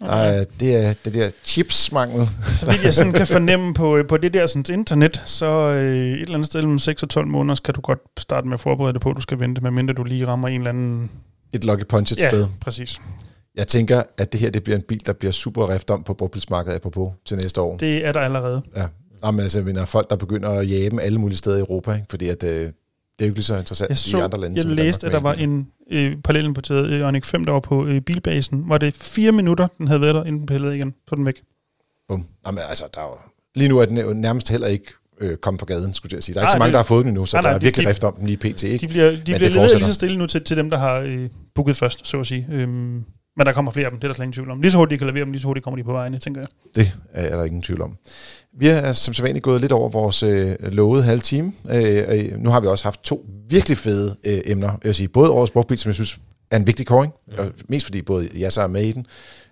[0.00, 2.28] Der er, det er det der chipsmangel.
[2.60, 6.12] Så vidt jeg sådan kan fornemme på, øh, på det der sådan, internet, så øh,
[6.12, 8.60] et eller andet sted mellem 6 og 12 måneder, kan du godt starte med at
[8.60, 11.10] forberede dig på, at du skal vente, medmindre du lige rammer en eller anden...
[11.52, 12.46] Et lucky punch et ja, sted.
[12.60, 13.00] præcis.
[13.56, 16.14] Jeg tænker, at det her det bliver en bil, der bliver super rift om på
[16.14, 17.76] brugbilsmarkedet apropos til næste år.
[17.76, 18.06] Det.
[18.06, 18.62] Er der allerede.
[18.76, 18.86] Ja.
[19.24, 21.92] Jamen, altså, jeg mener, folk, der begynder at jage dem alle mulige steder i Europa,
[21.92, 22.06] ikke?
[22.10, 22.70] fordi at, øh, det er
[23.20, 24.56] jo ikke lige så interessant Jeg i så, andre lande.
[24.60, 27.86] jeg i læste, at der var en øh, parallelimporteret øh, Ioniq 5, der var på
[27.86, 28.64] øh, bilbasen.
[28.68, 30.90] Var det fire minutter, den havde været der, inden den pillede igen?
[30.90, 31.42] Så er den væk.
[32.08, 32.26] Bum.
[32.46, 33.16] Jamen, altså, der er jo,
[33.54, 36.34] lige nu er den jo nærmest heller ikke øh, kommet på gaden, skulle jeg sige.
[36.34, 37.48] Der er ikke Nej, så mange, det- der har fået den endnu, så Nej, der
[37.48, 38.62] nej, er de- virkelig de- rift om den lige pt.
[38.62, 38.78] Ikke?
[38.86, 39.78] De bliver, de bliver leveret fortsætter.
[39.78, 42.46] lige så stille nu til, til dem, der har øh, booket først, så at sige.
[42.52, 43.04] Øhm,
[43.36, 44.60] men der kommer flere af dem, det er der slet ingen tvivl om.
[44.60, 46.40] Lige så hurtigt de kan levere dem, lige så hurtigt kommer de på vejen, tænker
[46.40, 46.48] jeg.
[46.76, 47.96] Det er der ingen tvivl om.
[48.58, 51.52] Vi er som sædvanligt gået lidt over vores øh, lovede halve time.
[51.70, 54.68] Øh, øh, nu har vi også haft to virkelig fede øh, emner.
[54.68, 56.18] Jeg vil sige, både årets brugtbil, som jeg synes
[56.50, 57.42] er en vigtig kåring, ja.
[57.42, 59.06] og mest fordi både jeg så er med i den,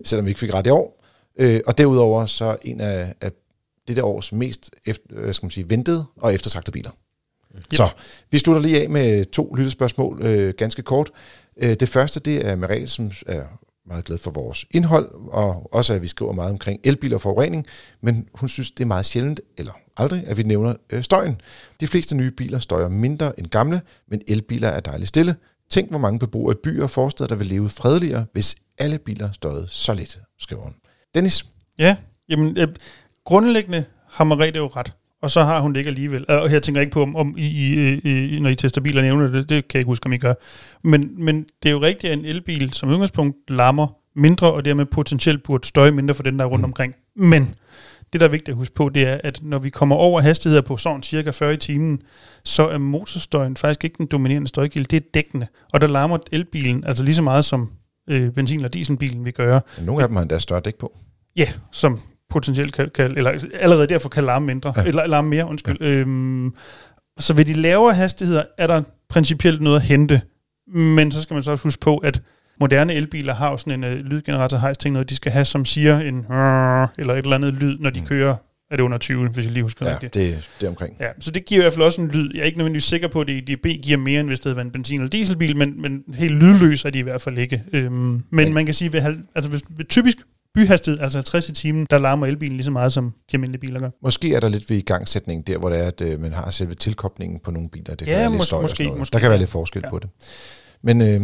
[0.04, 1.04] selvom vi ikke fik ret i år.
[1.38, 3.30] Øh, og derudover så en af, af
[3.88, 6.90] det der års mest efter, øh, skal man sige, ventede og eftertragtede biler.
[7.56, 7.64] Yep.
[7.72, 7.88] Så
[8.30, 11.10] vi slutter lige af med to lyttespørgsmål, øh, ganske kort.
[11.56, 13.42] Øh, det første, det er Merete, som er
[13.86, 17.66] meget glad for vores indhold, og også at vi skriver meget omkring elbiler og forurening,
[18.00, 21.40] men hun synes, det er meget sjældent, eller aldrig, at vi nævner øh, støjen.
[21.80, 25.36] De fleste nye biler støjer mindre end gamle, men elbiler er dejligt stille.
[25.70, 29.32] Tænk, hvor mange beboere i byer og forsteder, der vil leve fredeligere, hvis alle biler
[29.32, 30.74] støjede så lidt, skriver hun.
[31.14, 31.46] Dennis,
[31.78, 31.96] Ja,
[32.28, 32.68] jamen øh,
[33.24, 34.92] grundlæggende har Marie det jo ret.
[35.24, 36.24] Og så har hun det ikke alligevel.
[36.28, 39.02] Og her tænker jeg ikke på, om, om I, I, I, når I tester biler
[39.02, 40.34] nævner det, det kan jeg ikke huske, om I gør.
[40.82, 44.84] Men, men det er jo rigtigt, at en elbil som udgangspunkt larmer mindre, og dermed
[44.84, 46.94] potentielt burde støje mindre for den, der er rundt omkring.
[47.16, 47.54] Men
[48.12, 50.62] det, der er vigtigt at huske på, det er, at når vi kommer over hastigheder
[50.62, 52.02] på sådan cirka 40 i timen,
[52.44, 55.46] så er motorstøjen faktisk ikke den dominerende støjkilde, det er dækkende.
[55.72, 57.70] Og der larmer elbilen altså lige så meget som
[58.10, 59.60] øh, benzin- eller dieselbilen vi gør.
[59.84, 60.98] Nogle af dem har endda større dæk på.
[61.36, 64.84] Ja, som potentielt kan, kan eller allerede derfor kan larme mindre, ja.
[64.84, 65.76] eller larme mere, undskyld.
[65.80, 65.86] Ja.
[65.86, 66.54] Øhm,
[67.18, 70.20] så ved de lavere hastigheder er der principielt noget at hente,
[70.74, 72.22] men så skal man så også huske på, at
[72.60, 75.64] moderne elbiler har jo sådan en uh, lydgenerator hejs ting, noget de skal have, som
[75.64, 76.26] siger en
[76.98, 78.06] eller et eller andet lyd, når de mm.
[78.06, 78.36] kører
[78.70, 80.14] er det under 20, hvis jeg lige husker ja, rigtigt.
[80.14, 80.96] det, det er omkring.
[81.00, 82.30] Ja, så det giver i hvert fald også en lyd.
[82.34, 84.56] Jeg er ikke nødvendigvis sikker på, at det DB giver mere, end hvis det havde
[84.56, 87.62] været en benzin- eller dieselbil, men, men helt lydløs er de i hvert fald ikke.
[87.72, 89.00] Øhm, men men man kan sige, ved,
[89.34, 90.16] altså ved, ved typisk
[90.54, 93.80] byhastighed, altså 50 i timen, der larmer elbilen lige så meget, som de almindelige biler
[93.80, 93.90] gør.
[94.02, 96.74] Måske er der lidt ved igangsætning der, hvor det er, at øh, man har selve
[96.74, 97.94] tilkoblingen på nogle biler.
[97.94, 99.12] Det ja, kan mås- lidt måske, måske.
[99.12, 99.90] Der kan være lidt forskel ja.
[99.90, 100.10] på det.
[100.82, 101.22] Men øh,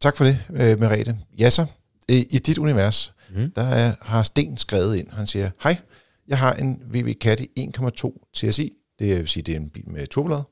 [0.00, 1.18] tak for det, øh, Merete.
[1.38, 1.66] Ja, så
[2.08, 3.50] i, i dit univers, mm.
[3.56, 5.06] der er, har Sten skrevet ind.
[5.12, 5.76] Han siger, hej,
[6.28, 8.72] jeg har en VW Caddy 1.2 TSI.
[8.98, 10.42] Det vil sige, det er en bil med turbolad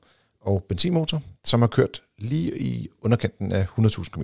[0.41, 4.23] og benzinmotor, som har kørt lige i underkanten af 100.000 km.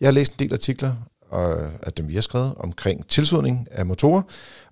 [0.00, 0.94] Jeg har læst en del artikler
[1.34, 4.22] og at dem vi har skrevet omkring tilsudning af motorer,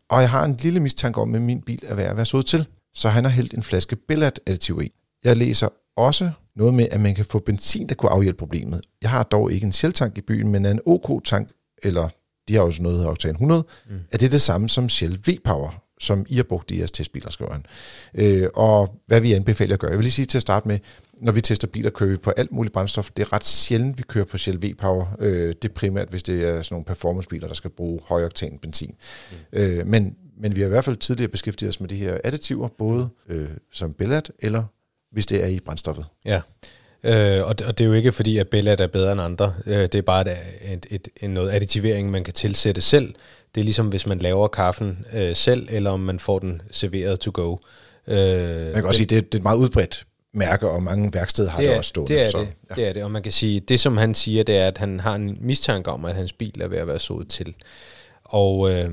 [0.08, 2.46] og jeg har en lille mistanke om, at min bil er ved at være sået
[2.46, 4.92] til, så han har hældt en flaske Bellat additiv i.
[5.24, 8.80] Jeg læser også noget med, at man kan få benzin, der kunne afhjælpe problemet.
[9.02, 11.48] Jeg har dog ikke en Shell-tank i byen, men en OK-tank,
[11.82, 12.08] eller
[12.48, 14.00] de har også noget, der Octane 100, mm.
[14.12, 17.52] er det det samme som Shell V-Power, som I har brugt i jeres testbiler, skriver
[17.52, 17.64] han.
[18.14, 19.90] Øh, og hvad vi anbefaler at gøre.
[19.90, 20.78] Jeg vil lige sige til at starte med,
[21.22, 23.10] når vi tester biler, kører vi på alt muligt brændstof.
[23.16, 25.16] Det er ret sjældent, vi kører på Shell V-Power.
[25.18, 28.94] Øh, det er primært, hvis det er sådan nogle performancebiler, der skal bruge højoktan benzin.
[29.30, 29.58] Mm.
[29.58, 32.68] Øh, men, men vi har i hvert fald tidligere beskæftiget os med de her additiver,
[32.68, 34.64] både øh, som Bellat, eller
[35.12, 36.06] hvis det er i brændstoffet.
[36.24, 36.40] Ja,
[37.04, 39.54] øh, og, det, og det er jo ikke fordi, at Bellat er bedre end andre.
[39.66, 43.14] Øh, det er bare et, et, et, et, noget additivering, man kan tilsætte selv.
[43.54, 47.20] Det er ligesom, hvis man laver kaffen øh, selv, eller om man får den serveret
[47.20, 47.56] to go.
[48.06, 51.50] Øh, man kan også sige, det, det er et meget udbredt mærke, og mange værksteder
[51.50, 52.14] har det, er, det også stående.
[52.14, 52.74] Det er så, det, ja.
[52.74, 55.00] det er det, og man kan sige, det som han siger, det er, at han
[55.00, 57.54] har en mistanke om, at hans bil er ved at være sået til.
[58.24, 58.90] Og øh,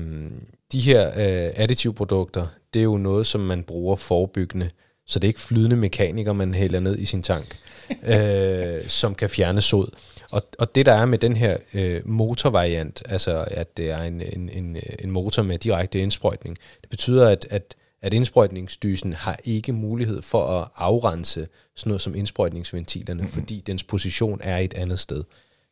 [0.72, 4.70] de her øh, additivprodukter, det er jo noget, som man bruger forebyggende,
[5.06, 7.56] så det er ikke flydende mekanikere, man hælder ned i sin tank,
[8.14, 9.86] øh, som kan fjerne sod.
[10.30, 14.22] Og, og det der er med den her øh, motorvariant, altså at det er en,
[14.32, 19.72] en, en, en motor med direkte indsprøjtning, det betyder, at, at at indsprøjtningsdysen har ikke
[19.72, 23.34] mulighed for at afrense sådan noget som indsprøjtningsventilerne, mm-hmm.
[23.34, 25.24] fordi dens position er et andet sted.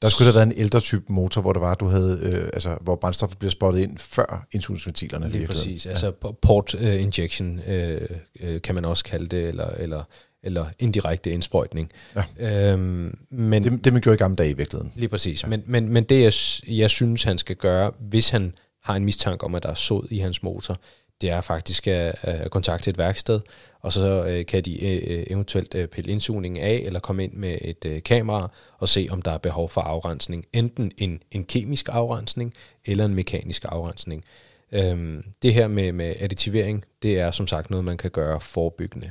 [0.03, 2.79] Der skulle have været en ældre type motor, hvor det var, du havde, øh, altså,
[2.81, 5.29] hvor brændstoffet bliver spottet ind før indsugningsventilerne.
[5.29, 5.87] Lige præcis.
[5.87, 5.91] Ja.
[5.91, 6.11] Altså
[6.43, 8.01] port uh, injection øh,
[8.41, 10.03] øh, kan man også kalde det, eller, eller,
[10.43, 11.91] eller indirekte indsprøjtning.
[12.39, 12.73] Ja.
[12.73, 14.93] Øhm, men, det, det man gjorde i gamle dage i virkeligheden.
[14.97, 15.43] Lige præcis.
[15.43, 15.49] Ja.
[15.49, 16.33] Men, men, men det, jeg,
[16.79, 18.53] jeg synes, han skal gøre, hvis han
[18.83, 20.81] har en mistanke om, at der er sod i hans motor,
[21.21, 23.41] det er faktisk at, at kontakte et værksted,
[23.81, 27.33] og så øh, kan de øh, øh eventuelt øh, pille indsugningen af, eller komme ind
[27.33, 30.47] med et øh, kamera og se, om der er behov for afrensning.
[30.53, 32.55] Enten en, en kemisk afrensning,
[32.85, 34.25] eller en mekanisk afrensning.
[34.73, 39.11] Øhm, det her med, med additivering, det er som sagt noget, man kan gøre forebyggende.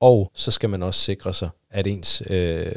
[0.00, 2.72] Og så skal man også sikre sig, at ens øh,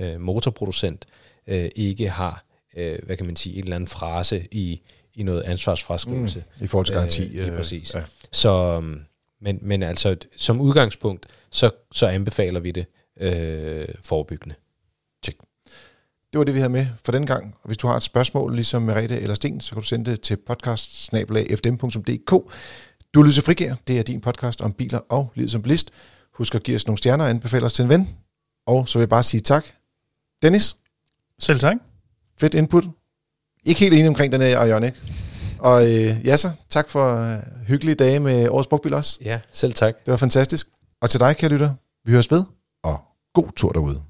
[0.00, 1.06] øh, motorproducent
[1.46, 2.44] øh, ikke har,
[2.76, 4.80] øh, hvad kan man sige, en eller anden frase i
[5.18, 6.44] i noget ansvarsfraskrivelse.
[6.58, 7.38] Mm, I forhold til garanti.
[7.38, 7.94] Øh, lige præcis.
[7.94, 8.02] Ja.
[8.32, 9.00] Så, øhm,
[9.40, 12.86] men, men altså, som udgangspunkt, så, så anbefaler vi det
[13.20, 14.54] øh, forebyggende.
[15.24, 15.38] Check.
[16.32, 17.54] Det var det, vi havde med for den gang.
[17.62, 20.20] Og hvis du har et spørgsmål, ligesom Merete eller Sten, så kan du sende det
[20.20, 21.12] til podcast
[23.14, 23.74] Du lytter til Frigær.
[23.86, 25.90] Det er din podcast om biler og livet som bilist.
[26.32, 28.16] Husk at give os nogle stjerner og anbefale os til en ven.
[28.66, 29.66] Og så vil jeg bare sige tak.
[30.42, 30.76] Dennis?
[31.38, 31.76] Selv tak.
[32.40, 32.84] Fedt input.
[33.68, 34.94] Ikke helt enig omkring den her Ioniq.
[35.58, 39.18] Og øh, ja så, tak for øh, hyggelige dage med Årets Brugtbil også.
[39.24, 39.94] Ja, selv tak.
[40.06, 40.66] Det var fantastisk.
[41.02, 41.70] Og til dig, kære lytter,
[42.04, 42.44] vi høres ved,
[42.84, 43.00] og
[43.34, 44.00] god tur derude.